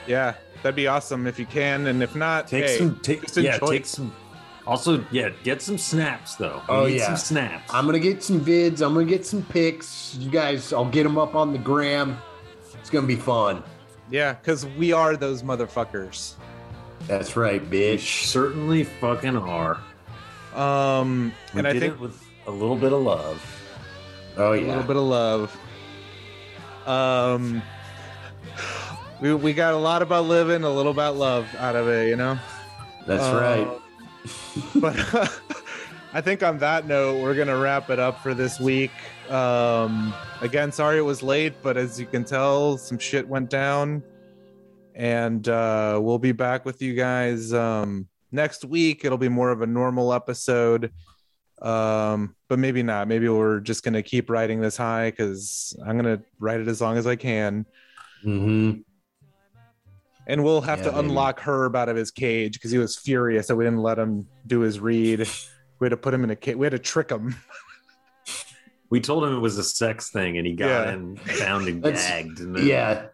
[0.08, 3.58] Yeah, that'd be awesome if you can, and if not, Take hey, some, take, yeah,
[3.58, 4.14] take some.
[4.66, 6.62] Also, yeah, get some snaps though.
[6.68, 7.06] We Oh, yeah.
[7.06, 7.74] some snaps.
[7.74, 8.82] I'm gonna get some vids.
[8.86, 10.16] I'm gonna get some pics.
[10.20, 12.18] You guys, I'll get them up on the gram.
[12.80, 13.64] It's gonna be fun.
[14.10, 16.34] Yeah, because we are those motherfuckers.
[17.08, 18.26] That's right, we bitch.
[18.26, 19.80] certainly fucking are.
[20.58, 23.42] Um, We and I think it with a little bit of love.
[24.38, 25.58] Oh yeah, a little bit of love.
[26.88, 27.62] Um,
[29.22, 32.16] we we got a lot about living, a little about love out of it, you
[32.16, 32.38] know.
[33.06, 33.82] That's Uh, right.
[34.82, 34.96] But
[36.14, 38.92] I think on that note, we're gonna wrap it up for this week.
[39.30, 44.04] Um, again, sorry it was late, but as you can tell, some shit went down,
[44.96, 49.06] and uh, we'll be back with you guys um, next week.
[49.06, 50.92] It'll be more of a normal episode,
[51.62, 53.08] um, but maybe not.
[53.08, 56.98] Maybe we're just gonna keep riding this high because I'm gonna ride it as long
[56.98, 57.66] as I can.
[58.26, 58.82] Mm-hmm.
[60.30, 61.08] And we'll have Yeah, to baby.
[61.08, 64.28] unlock Herb out of his cage because he was furious that we didn't let him
[64.46, 65.20] do his read.
[65.80, 66.56] We had to put him in a cage.
[66.58, 67.36] We had to trick him.
[68.90, 70.94] We told him it was a sex thing, and he got Yeah.
[70.94, 72.40] in, bound and gagged.
[72.40, 73.08] And then, Yeah,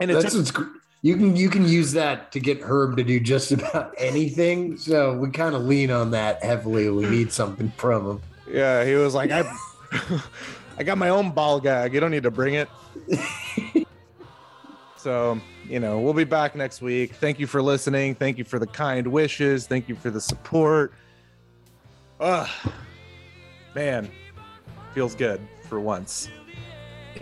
[0.00, 0.64] And it that's took, what's gr-
[1.02, 4.76] you can you can use that to get Herb to do just about anything.
[4.76, 6.90] So we kind of lean on that heavily.
[6.90, 8.20] We need something from him.
[8.50, 9.50] yeah, he was like, I,
[10.78, 11.94] I got my own ball gag.
[11.94, 12.68] You don't need to bring it.
[14.96, 17.14] so, you know, we'll be back next week.
[17.14, 18.14] Thank you for listening.
[18.14, 19.66] Thank you for the kind wishes.
[19.66, 20.92] Thank you for the support.
[22.20, 22.48] Ugh,
[23.74, 24.10] man,
[24.92, 26.28] feels good for once.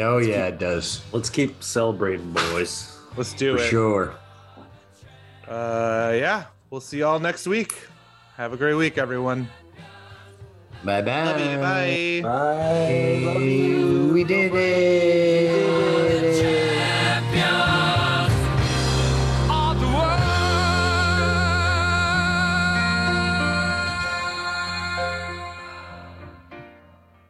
[0.00, 2.97] Oh yeah, it does Let's keep celebrating, boys.
[3.18, 3.68] Let's do For it.
[3.68, 4.14] Sure.
[5.48, 6.44] Uh, yeah.
[6.70, 7.74] We'll see y'all next week.
[8.36, 9.48] Have a great week, everyone.
[10.84, 11.24] Bye-bye.
[11.24, 11.58] Love you.
[11.58, 12.20] Bye.
[12.22, 13.20] Bye.
[13.24, 14.10] Love you.
[14.14, 16.07] We did it.